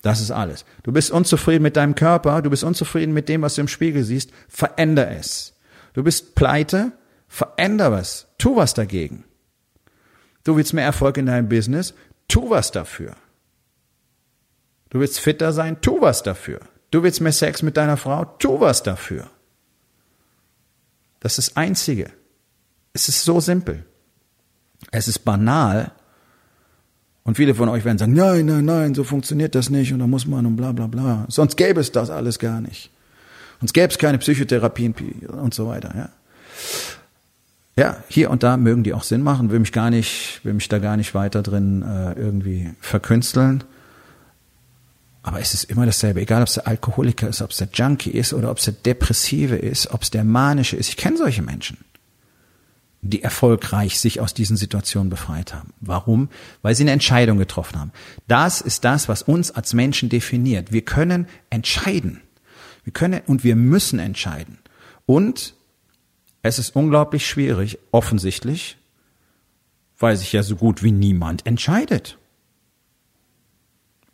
Das 0.02 0.20
ist 0.20 0.32
alles. 0.32 0.66
Du 0.84 0.92
bist 0.92 1.12
unzufrieden 1.12 1.64
mit 1.64 1.78
deinem 1.78 1.96
Körper, 1.96 2.42
du 2.42 2.50
bist 2.50 2.66
unzufrieden 2.66 3.14
mit 3.14 3.30
dem, 3.30 3.42
was 3.42 3.56
du 3.56 3.62
im 3.62 3.70
Spiegel 3.70 4.04
siehst, 4.04 4.32
veränder 4.50 5.10
es. 5.10 5.54
Du 5.94 6.04
bist 6.04 6.36
pleite, 6.36 6.92
veränder 7.30 7.92
was, 7.92 8.28
tu 8.38 8.58
was 8.58 8.74
dagegen. 8.74 9.24
Du 10.44 10.58
willst 10.58 10.74
mehr 10.74 10.84
Erfolg 10.84 11.16
in 11.16 11.28
deinem 11.28 11.48
Business, 11.48 11.94
tu 12.28 12.50
was 12.50 12.72
dafür. 12.72 13.16
Du 14.94 15.00
willst 15.00 15.20
fitter 15.20 15.52
sein, 15.52 15.82
tu 15.82 16.02
was 16.02 16.22
dafür. 16.22 16.60
Du 16.92 17.02
willst 17.02 17.20
mehr 17.20 17.32
Sex 17.32 17.64
mit 17.64 17.78
deiner 17.78 17.98
Frau, 17.98 18.26
tu 18.38 18.60
was 18.60 18.84
dafür. 18.84 19.28
Das 21.20 21.40
ist 21.40 21.50
das 21.50 21.58
Einzige. 21.58 22.12
Es 22.94 23.10
ist 23.10 23.24
so 23.24 23.40
simpel. 23.40 23.84
Es 24.92 25.08
ist 25.08 25.20
banal. 25.20 25.92
Und 27.24 27.38
viele 27.38 27.56
von 27.56 27.70
euch 27.70 27.86
werden 27.86 27.98
sagen, 27.98 28.14
nein, 28.14 28.46
nein, 28.46 28.66
nein, 28.66 28.94
so 28.94 29.04
funktioniert 29.04 29.56
das 29.56 29.72
nicht 29.72 29.94
und 29.94 30.00
da 30.00 30.06
muss 30.06 30.28
man 30.28 30.46
und 30.46 30.58
bla 30.58 30.74
bla 30.74 30.86
bla. 30.86 31.26
Sonst 31.28 31.58
gäbe 31.58 31.82
es 31.82 31.92
das 31.92 32.12
alles 32.12 32.38
gar 32.38 32.62
nicht. 32.62 32.92
Sonst 33.62 33.74
gäbe 33.74 33.88
es 33.88 33.98
keine 33.98 34.20
Psychotherapien 34.20 34.94
und 35.28 35.56
so 35.56 35.68
weiter. 35.68 35.92
Ja. 35.96 36.10
ja, 37.76 38.04
hier 38.10 38.30
und 38.30 38.44
da 38.44 38.58
mögen 38.58 38.84
die 38.84 38.94
auch 38.94 39.04
Sinn 39.04 39.24
machen, 39.24 39.50
will 39.50 39.60
mich 39.60 39.72
gar 39.72 39.90
nicht, 39.90 40.42
will 40.44 40.54
mich 40.54 40.70
da 40.70 40.78
gar 40.78 40.98
nicht 40.98 41.16
weiter 41.16 41.42
drin 41.42 41.82
äh, 41.82 42.14
irgendwie 42.14 42.74
verkünsteln. 42.80 43.64
Aber 45.24 45.40
es 45.40 45.54
ist 45.54 45.64
immer 45.66 45.86
dasselbe, 45.86 46.22
egal 46.22 46.42
ob 46.42 46.50
es 46.50 46.56
der 46.56 46.68
Alkoholiker 46.68 47.30
ist, 47.30 47.42
ob 47.42 47.52
es 47.52 47.58
der 47.58 47.70
Junkie 47.74 48.12
ist 48.12 48.34
oder 48.34 48.52
ob 48.52 48.58
es 48.58 48.66
der 48.66 48.74
Depressive 48.74 49.56
ist, 49.56 49.90
ob 49.92 50.04
es 50.04 50.12
der 50.12 50.24
Manische 50.24 50.76
ist. 50.76 50.90
Ich 50.90 50.98
kenne 50.98 51.18
solche 51.18 51.42
Menschen. 51.42 51.78
die 53.04 53.22
erfolgreich 53.22 54.00
sich 54.00 54.22
aus 54.22 54.34
diesen 54.34 54.56
Situationen 54.56 55.10
befreit 55.10 55.54
haben. 55.54 55.74
Warum? 55.82 56.30
Weil 56.62 56.74
sie 56.74 56.84
eine 56.84 56.92
Entscheidung 56.92 57.38
getroffen 57.38 57.78
haben. 57.78 57.92
Das 58.28 58.62
ist 58.62 58.86
das, 58.86 59.10
was 59.10 59.22
uns 59.22 59.52
als 59.52 59.74
Menschen 59.74 60.08
definiert. 60.08 60.72
Wir 60.72 60.84
können 60.84 61.28
entscheiden. 61.50 62.22
Wir 62.86 62.94
können 62.94 63.22
und 63.28 63.44
wir 63.44 63.58
müssen 63.58 64.00
entscheiden. 64.00 64.58
Und 65.06 65.54
es 66.44 66.60
ist 66.60 66.76
unglaublich 66.78 67.28
schwierig, 67.28 67.78
offensichtlich, 67.92 68.78
weil 70.00 70.16
sich 70.16 70.32
ja 70.32 70.42
so 70.42 70.56
gut 70.56 70.82
wie 70.82 70.94
niemand 70.94 71.46
entscheidet. 71.46 72.18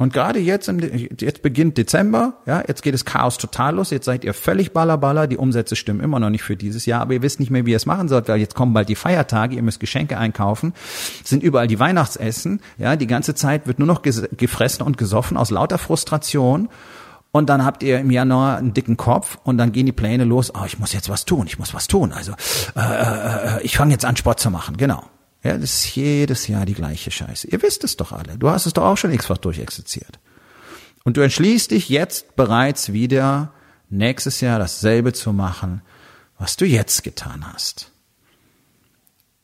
Und 0.01 0.13
gerade 0.13 0.39
jetzt, 0.39 0.71
jetzt 1.19 1.41
beginnt 1.41 1.77
Dezember, 1.77 2.35
ja, 2.45 2.63
jetzt 2.65 2.83
geht 2.83 2.93
das 2.93 3.03
Chaos 3.03 3.37
total 3.37 3.75
los, 3.75 3.89
jetzt 3.89 4.05
seid 4.05 4.23
ihr 4.23 4.33
völlig 4.33 4.71
ballerballer, 4.71 5.27
die 5.27 5.35
Umsätze 5.35 5.75
stimmen 5.75 5.99
immer 5.99 6.21
noch 6.21 6.29
nicht 6.29 6.41
für 6.41 6.55
dieses 6.55 6.85
Jahr, 6.85 7.01
aber 7.01 7.15
ihr 7.15 7.21
wisst 7.21 7.41
nicht 7.41 7.51
mehr, 7.51 7.65
wie 7.65 7.71
ihr 7.71 7.75
es 7.75 7.85
machen 7.85 8.07
sollt, 8.07 8.29
weil 8.29 8.39
jetzt 8.39 8.55
kommen 8.55 8.71
bald 8.71 8.87
die 8.87 8.95
Feiertage, 8.95 9.57
ihr 9.57 9.61
müsst 9.61 9.81
Geschenke 9.81 10.17
einkaufen, 10.17 10.73
sind 11.25 11.43
überall 11.43 11.67
die 11.67 11.81
Weihnachtsessen, 11.81 12.61
ja, 12.77 12.95
die 12.95 13.07
ganze 13.07 13.35
Zeit 13.35 13.67
wird 13.67 13.79
nur 13.79 13.89
noch 13.89 14.01
gefressen 14.01 14.85
und 14.85 14.97
gesoffen 14.97 15.35
aus 15.35 15.51
lauter 15.51 15.77
Frustration 15.77 16.69
und 17.33 17.49
dann 17.49 17.65
habt 17.65 17.83
ihr 17.83 17.99
im 17.99 18.09
Januar 18.09 18.55
einen 18.55 18.73
dicken 18.73 18.95
Kopf 18.95 19.37
und 19.43 19.57
dann 19.57 19.73
gehen 19.73 19.85
die 19.85 19.91
Pläne 19.91 20.23
los, 20.23 20.53
oh, 20.55 20.63
ich 20.65 20.79
muss 20.79 20.93
jetzt 20.93 21.09
was 21.09 21.25
tun, 21.25 21.45
ich 21.45 21.59
muss 21.59 21.73
was 21.73 21.87
tun, 21.87 22.13
also 22.13 22.31
äh, 22.77 22.79
äh, 22.79 23.57
äh 23.57 23.63
ich 23.63 23.75
fange 23.75 23.91
jetzt 23.91 24.05
an 24.05 24.15
Sport 24.15 24.39
zu 24.39 24.49
machen, 24.49 24.77
genau. 24.77 25.03
Ja, 25.43 25.57
das 25.57 25.85
ist 25.85 25.95
jedes 25.95 26.47
Jahr 26.47 26.65
die 26.65 26.73
gleiche 26.73 27.11
Scheiße. 27.11 27.47
Ihr 27.47 27.61
wisst 27.61 27.83
es 27.83 27.95
doch 27.95 28.11
alle. 28.11 28.37
Du 28.37 28.49
hast 28.49 28.65
es 28.65 28.73
doch 28.73 28.83
auch 28.83 28.97
schon 28.97 29.11
x-fach 29.11 29.37
durchexerziert. 29.37 30.19
Und 31.03 31.15
du 31.15 31.21
entschließt 31.21 31.71
dich 31.71 31.89
jetzt 31.89 32.35
bereits 32.35 32.91
wieder 32.91 33.53
nächstes 33.89 34.41
Jahr 34.41 34.59
dasselbe 34.59 35.13
zu 35.13 35.31
machen, 35.31 35.81
was 36.37 36.57
du 36.57 36.65
jetzt 36.65 37.03
getan 37.03 37.45
hast. 37.51 37.91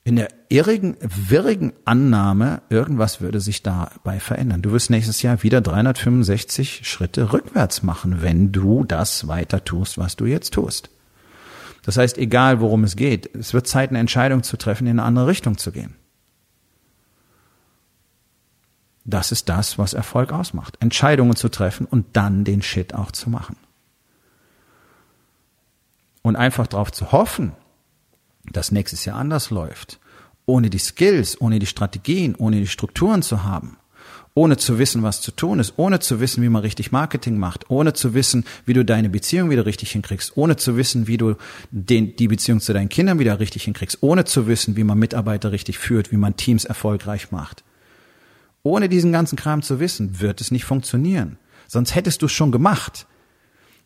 In 0.03 0.17
der 0.17 0.27
irrigen, 0.49 0.97
wirrigen 1.01 1.73
Annahme, 1.83 2.61
irgendwas 2.69 3.21
würde 3.21 3.39
sich 3.39 3.63
dabei 3.63 4.19
verändern. 4.19 4.61
Du 4.61 4.71
wirst 4.71 4.91
nächstes 4.91 5.23
Jahr 5.23 5.41
wieder 5.41 5.61
365 5.61 6.87
Schritte 6.87 7.33
rückwärts 7.33 7.81
machen, 7.81 8.21
wenn 8.21 8.51
du 8.51 8.83
das 8.83 9.27
weiter 9.27 9.63
tust, 9.63 9.97
was 9.97 10.15
du 10.15 10.25
jetzt 10.25 10.53
tust. 10.53 10.91
Das 11.85 11.97
heißt, 11.97 12.17
egal 12.17 12.61
worum 12.61 12.83
es 12.83 12.95
geht, 12.95 13.35
es 13.35 13.53
wird 13.53 13.67
Zeit, 13.67 13.91
eine 13.91 13.99
Entscheidung 13.99 14.41
zu 14.41 14.57
treffen, 14.57 14.87
in 14.87 14.99
eine 14.99 15.03
andere 15.03 15.27
Richtung 15.27 15.59
zu 15.59 15.71
gehen. 15.71 15.93
Das 19.03 19.31
ist 19.31 19.49
das, 19.49 19.77
was 19.77 19.93
Erfolg 19.93 20.33
ausmacht. 20.33 20.77
Entscheidungen 20.79 21.35
zu 21.35 21.47
treffen 21.47 21.85
und 21.85 22.07
dann 22.13 22.43
den 22.43 22.63
Shit 22.63 22.95
auch 22.95 23.11
zu 23.11 23.29
machen. 23.29 23.55
Und 26.23 26.35
einfach 26.35 26.65
darauf 26.65 26.91
zu 26.91 27.11
hoffen, 27.11 27.51
dass 28.45 28.71
nächstes 28.71 29.05
Jahr 29.05 29.17
anders 29.17 29.51
läuft, 29.51 29.99
ohne 30.47 30.71
die 30.71 30.79
Skills, 30.79 31.39
ohne 31.39 31.59
die 31.59 31.67
Strategien, 31.67 32.33
ohne 32.33 32.61
die 32.61 32.67
Strukturen 32.67 33.21
zu 33.21 33.43
haben, 33.43 33.77
ohne 34.37 34.57
zu 34.57 34.77
wissen, 34.77 35.01
was 35.01 35.21
zu 35.21 35.31
tun 35.31 35.59
ist, 35.59 35.73
ohne 35.77 35.99
zu 36.01 36.19
wissen, 36.19 36.43
wie 36.43 36.49
man 36.49 36.61
richtig 36.61 36.91
Marketing 36.91 37.37
macht, 37.37 37.69
ohne 37.69 37.93
zu 37.93 38.13
wissen, 38.13 38.43
wie 38.65 38.73
du 38.73 38.83
deine 38.83 39.09
Beziehung 39.09 39.49
wieder 39.49 39.65
richtig 39.65 39.91
hinkriegst, 39.91 40.33
ohne 40.35 40.57
zu 40.57 40.75
wissen, 40.75 41.07
wie 41.07 41.15
du 41.15 41.35
den, 41.71 42.17
die 42.17 42.27
Beziehung 42.27 42.59
zu 42.59 42.73
deinen 42.73 42.89
Kindern 42.89 43.17
wieder 43.17 43.39
richtig 43.39 43.63
hinkriegst, 43.63 43.99
ohne 44.01 44.25
zu 44.25 44.45
wissen, 44.45 44.75
wie 44.75 44.83
man 44.83 44.99
Mitarbeiter 44.99 45.53
richtig 45.53 45.79
führt, 45.79 46.11
wie 46.11 46.17
man 46.17 46.35
Teams 46.35 46.65
erfolgreich 46.65 47.31
macht. 47.31 47.63
Ohne 48.61 48.89
diesen 48.89 49.13
ganzen 49.13 49.37
Kram 49.37 49.61
zu 49.61 49.79
wissen, 49.79 50.19
wird 50.19 50.41
es 50.41 50.51
nicht 50.51 50.65
funktionieren. 50.65 51.37
Sonst 51.67 51.95
hättest 51.95 52.21
du 52.21 52.25
es 52.25 52.33
schon 52.33 52.51
gemacht. 52.51 53.07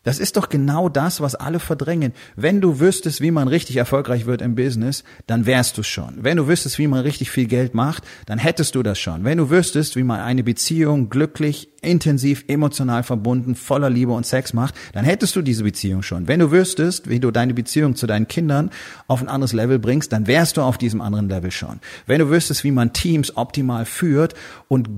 Das 0.02 0.18
ist 0.18 0.38
doch 0.38 0.48
genau 0.48 0.88
das, 0.88 1.20
was 1.20 1.34
alle 1.34 1.60
verdrängen. 1.60 2.14
Wenn 2.34 2.62
du 2.62 2.80
wüsstest, 2.80 3.20
wie 3.20 3.30
man 3.30 3.48
richtig 3.48 3.76
erfolgreich 3.76 4.24
wird 4.24 4.40
im 4.40 4.54
Business, 4.54 5.04
dann 5.26 5.44
wärst 5.44 5.76
du 5.76 5.82
schon. 5.82 6.24
Wenn 6.24 6.38
du 6.38 6.48
wüsstest, 6.48 6.78
wie 6.78 6.86
man 6.86 7.00
richtig 7.00 7.30
viel 7.30 7.46
Geld 7.46 7.74
macht, 7.74 8.04
dann 8.24 8.38
hättest 8.38 8.74
du 8.74 8.82
das 8.82 8.98
schon. 8.98 9.24
Wenn 9.24 9.36
du 9.36 9.50
wüsstest, 9.50 9.96
wie 9.96 10.02
man 10.02 10.20
eine 10.20 10.42
Beziehung 10.42 11.10
glücklich, 11.10 11.68
intensiv, 11.82 12.44
emotional 12.48 13.02
verbunden, 13.02 13.54
voller 13.54 13.90
Liebe 13.90 14.12
und 14.12 14.24
Sex 14.24 14.54
macht, 14.54 14.74
dann 14.94 15.04
hättest 15.04 15.36
du 15.36 15.42
diese 15.42 15.64
Beziehung 15.64 16.02
schon. 16.02 16.28
Wenn 16.28 16.40
du 16.40 16.50
wüsstest, 16.50 17.10
wie 17.10 17.20
du 17.20 17.30
deine 17.30 17.52
Beziehung 17.52 17.94
zu 17.94 18.06
deinen 18.06 18.26
Kindern 18.26 18.70
auf 19.06 19.20
ein 19.20 19.28
anderes 19.28 19.52
Level 19.52 19.78
bringst, 19.78 20.14
dann 20.14 20.26
wärst 20.26 20.56
du 20.56 20.62
auf 20.62 20.78
diesem 20.78 21.02
anderen 21.02 21.28
Level 21.28 21.50
schon. 21.50 21.78
Wenn 22.06 22.20
du 22.20 22.30
wüsstest, 22.30 22.64
wie 22.64 22.70
man 22.70 22.94
Teams 22.94 23.36
optimal 23.36 23.84
führt 23.84 24.32
und 24.66 24.88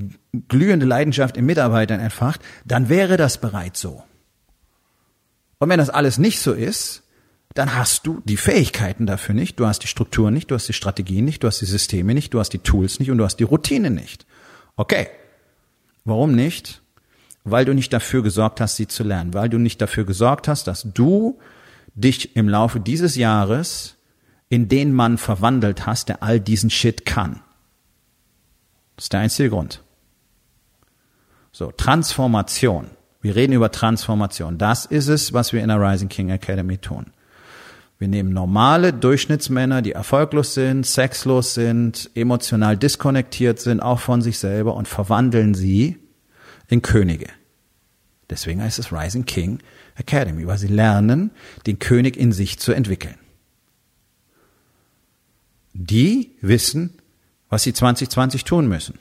glühende 0.47 0.87
Leidenschaft 0.87 1.37
in 1.37 1.45
Mitarbeitern 1.45 1.99
entfacht, 1.99 2.41
dann 2.65 2.89
wäre 2.89 3.17
das 3.17 3.39
bereits 3.39 3.81
so. 3.81 4.05
Und 5.63 5.69
wenn 5.69 5.79
das 5.79 5.91
alles 5.91 6.19
nicht 6.19 6.41
so 6.41 6.55
ist, 6.55 7.05
dann 7.55 7.77
hast 7.77 8.05
du 8.09 8.21
die 8.25 8.37
Fähigkeiten 8.37 9.07
dafür 9.07 9.33
nicht, 9.33 9.61
du 9.61 9.67
hast 9.69 9.85
die 9.85 9.87
Strukturen 9.87 10.35
nicht, 10.35 10.51
du 10.51 10.57
hast 10.57 10.67
die 10.67 10.73
Strategien 10.73 11.25
nicht, 11.25 11.41
du 11.41 11.47
hast 11.47 11.61
die 11.61 11.67
Systeme 11.67 12.15
nicht, 12.15 12.35
du 12.35 12.41
hast 12.41 12.49
die 12.49 12.59
Tools 12.59 12.99
nicht 12.99 13.13
und 13.13 13.19
du 13.19 13.25
hast 13.25 13.37
die 13.37 13.45
Routine 13.45 13.93
nicht. 13.93 14.27
Okay. 14.75 15.07
Warum 16.05 16.35
nicht? 16.35 16.83
Weil 17.45 17.65
du 17.65 17.75
nicht 17.75 17.93
dafür 17.93 18.25
gesorgt 18.25 18.61
hast, 18.61 18.75
sie 18.75 18.89
zu 18.89 19.05
lernen, 19.05 19.35
weil 19.35 19.49
du 19.49 19.59
nicht 19.59 19.81
dafür 19.81 20.05
gesorgt 20.05 20.49
hast, 20.49 20.67
dass 20.67 20.83
du 20.83 21.39
dich 21.95 22.35
im 22.35 22.49
Laufe 22.49 22.81
dieses 22.81 23.15
Jahres 23.15 23.95
in 24.49 24.69
den 24.69 24.93
Mann 24.93 25.17
verwandelt 25.17 25.87
hast, 25.87 26.09
der 26.09 26.25
all 26.25 26.41
diesen 26.41 26.71
Shit 26.71 27.07
kann. 27.07 27.41
Das 28.97 29.05
ist 29.05 29.13
der 29.13 29.21
einzige 29.21 29.51
Grund. 29.51 29.81
So, 31.53 31.71
Transformation. 31.71 32.91
Wir 33.23 33.37
reden 33.37 33.53
über 33.53 33.71
Transformation. 33.71 34.59
Das 34.59 34.85
ist 34.85 35.07
es, 35.07 35.33
was 35.33 35.53
wir 35.53 35.63
in 35.63 35.69
der 35.69 35.81
Rising 35.81 36.09
King 36.09 36.31
Academy 36.31 36.77
tun. 36.77 37.07
Wir 38.01 38.09
nehmen 38.09 38.33
normale 38.33 38.93
Durchschnittsmänner, 38.93 39.81
die 39.81 39.93
erfolglos 39.93 40.55
sind, 40.55 40.85
sexlos 40.85 41.55
sind, 41.55 42.11
emotional 42.17 42.77
diskonnektiert 42.77 43.61
sind, 43.61 43.81
auch 43.81 44.01
von 44.01 44.23
sich 44.23 44.41
selber 44.41 44.75
und 44.75 44.89
verwandeln 44.89 45.55
sie 45.55 45.99
in 46.67 46.83
Könige. 46.83 47.29
Deswegen 48.29 48.61
heißt 48.61 48.81
es 48.81 48.93
Rising 48.93 49.25
King 49.25 49.61
Academy, 49.95 50.45
weil 50.49 50.59
sie 50.59 50.67
lernen, 50.67 51.31
den 51.69 51.79
König 51.79 52.17
in 52.17 52.33
sich 52.33 52.59
zu 52.59 52.73
entwickeln. 52.73 53.15
Die 55.75 56.33
wissen, 56.41 56.99
was 57.49 57.63
sie 57.63 57.73
2020 57.73 58.43
tun 58.43 58.67
müssen. 58.67 58.99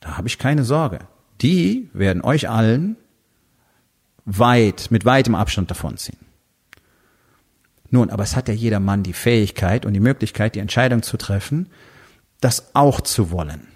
Da 0.00 0.18
habe 0.18 0.28
ich 0.28 0.38
keine 0.38 0.64
Sorge 0.64 0.98
die 1.42 1.90
werden 1.92 2.22
euch 2.22 2.48
allen 2.48 2.96
weit, 4.24 4.90
mit 4.90 5.04
weitem 5.04 5.34
Abstand 5.34 5.70
davonziehen. 5.70 6.18
Nun, 7.90 8.10
aber 8.10 8.22
es 8.22 8.36
hat 8.36 8.48
ja 8.48 8.54
jeder 8.54 8.80
Mann 8.80 9.02
die 9.02 9.12
Fähigkeit 9.12 9.84
und 9.84 9.92
die 9.92 10.00
Möglichkeit, 10.00 10.54
die 10.54 10.60
Entscheidung 10.60 11.02
zu 11.02 11.16
treffen, 11.16 11.68
das 12.40 12.74
auch 12.74 13.00
zu 13.00 13.30
wollen. 13.30 13.68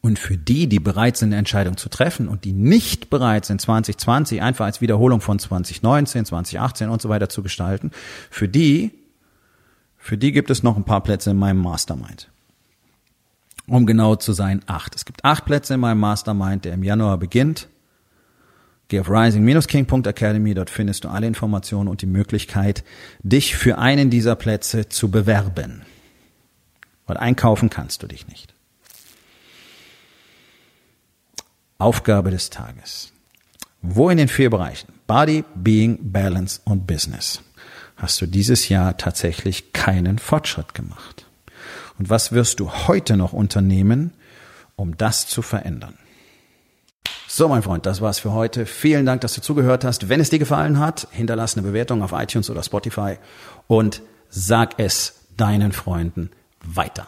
Und 0.00 0.18
für 0.18 0.36
die, 0.36 0.66
die 0.66 0.80
bereit 0.80 1.16
sind, 1.16 1.28
eine 1.28 1.38
Entscheidung 1.38 1.76
zu 1.76 1.88
treffen 1.88 2.28
und 2.28 2.44
die 2.44 2.52
nicht 2.52 3.08
bereit 3.08 3.46
sind, 3.46 3.60
2020 3.60 4.42
einfach 4.42 4.66
als 4.66 4.80
Wiederholung 4.80 5.20
von 5.20 5.38
2019, 5.38 6.26
2018 6.26 6.88
und 6.90 7.00
so 7.00 7.08
weiter 7.08 7.28
zu 7.28 7.42
gestalten, 7.42 7.90
für 8.30 8.48
die, 8.48 8.90
für 9.96 10.18
die 10.18 10.32
gibt 10.32 10.50
es 10.50 10.62
noch 10.62 10.76
ein 10.76 10.84
paar 10.84 11.02
Plätze 11.02 11.30
in 11.30 11.38
meinem 11.38 11.58
Mastermind 11.58 12.28
um 13.66 13.86
genau 13.86 14.16
zu 14.16 14.32
sein, 14.32 14.62
acht. 14.66 14.94
Es 14.94 15.04
gibt 15.04 15.24
acht 15.24 15.44
Plätze 15.44 15.74
in 15.74 15.80
meinem 15.80 16.00
Mastermind, 16.00 16.64
der 16.64 16.74
im 16.74 16.82
Januar 16.82 17.18
beginnt. 17.18 17.68
Geh 18.88 19.00
auf 19.00 19.08
rising-king.academy, 19.08 20.54
dort 20.54 20.68
findest 20.68 21.04
du 21.04 21.08
alle 21.08 21.26
Informationen 21.26 21.88
und 21.88 22.02
die 22.02 22.06
Möglichkeit, 22.06 22.84
dich 23.22 23.56
für 23.56 23.78
einen 23.78 24.10
dieser 24.10 24.36
Plätze 24.36 24.88
zu 24.88 25.10
bewerben. 25.10 25.82
Weil 27.06 27.16
einkaufen 27.16 27.70
kannst 27.70 28.02
du 28.02 28.06
dich 28.06 28.28
nicht. 28.28 28.54
Aufgabe 31.78 32.30
des 32.30 32.50
Tages. 32.50 33.12
Wo 33.80 34.10
in 34.10 34.18
den 34.18 34.28
vier 34.28 34.50
Bereichen 34.50 34.92
Body, 35.06 35.44
Being, 35.54 35.98
Balance 36.12 36.60
und 36.64 36.86
Business 36.86 37.42
hast 37.96 38.20
du 38.20 38.26
dieses 38.26 38.68
Jahr 38.68 38.96
tatsächlich 38.96 39.72
keinen 39.72 40.18
Fortschritt 40.18 40.74
gemacht? 40.74 41.23
Und 41.98 42.10
was 42.10 42.32
wirst 42.32 42.60
du 42.60 42.70
heute 42.70 43.16
noch 43.16 43.32
unternehmen, 43.32 44.12
um 44.76 44.96
das 44.96 45.26
zu 45.26 45.42
verändern? 45.42 45.96
So, 47.28 47.48
mein 47.48 47.62
Freund, 47.62 47.84
das 47.86 48.00
war's 48.00 48.20
für 48.20 48.32
heute. 48.32 48.66
Vielen 48.66 49.06
Dank, 49.06 49.20
dass 49.20 49.34
du 49.34 49.40
zugehört 49.40 49.84
hast. 49.84 50.08
Wenn 50.08 50.20
es 50.20 50.30
dir 50.30 50.38
gefallen 50.38 50.78
hat, 50.78 51.08
hinterlass 51.10 51.56
eine 51.56 51.66
Bewertung 51.66 52.02
auf 52.02 52.12
iTunes 52.12 52.48
oder 52.48 52.62
Spotify 52.62 53.16
und 53.66 54.02
sag 54.28 54.74
es 54.78 55.26
deinen 55.36 55.72
Freunden 55.72 56.30
weiter. 56.64 57.06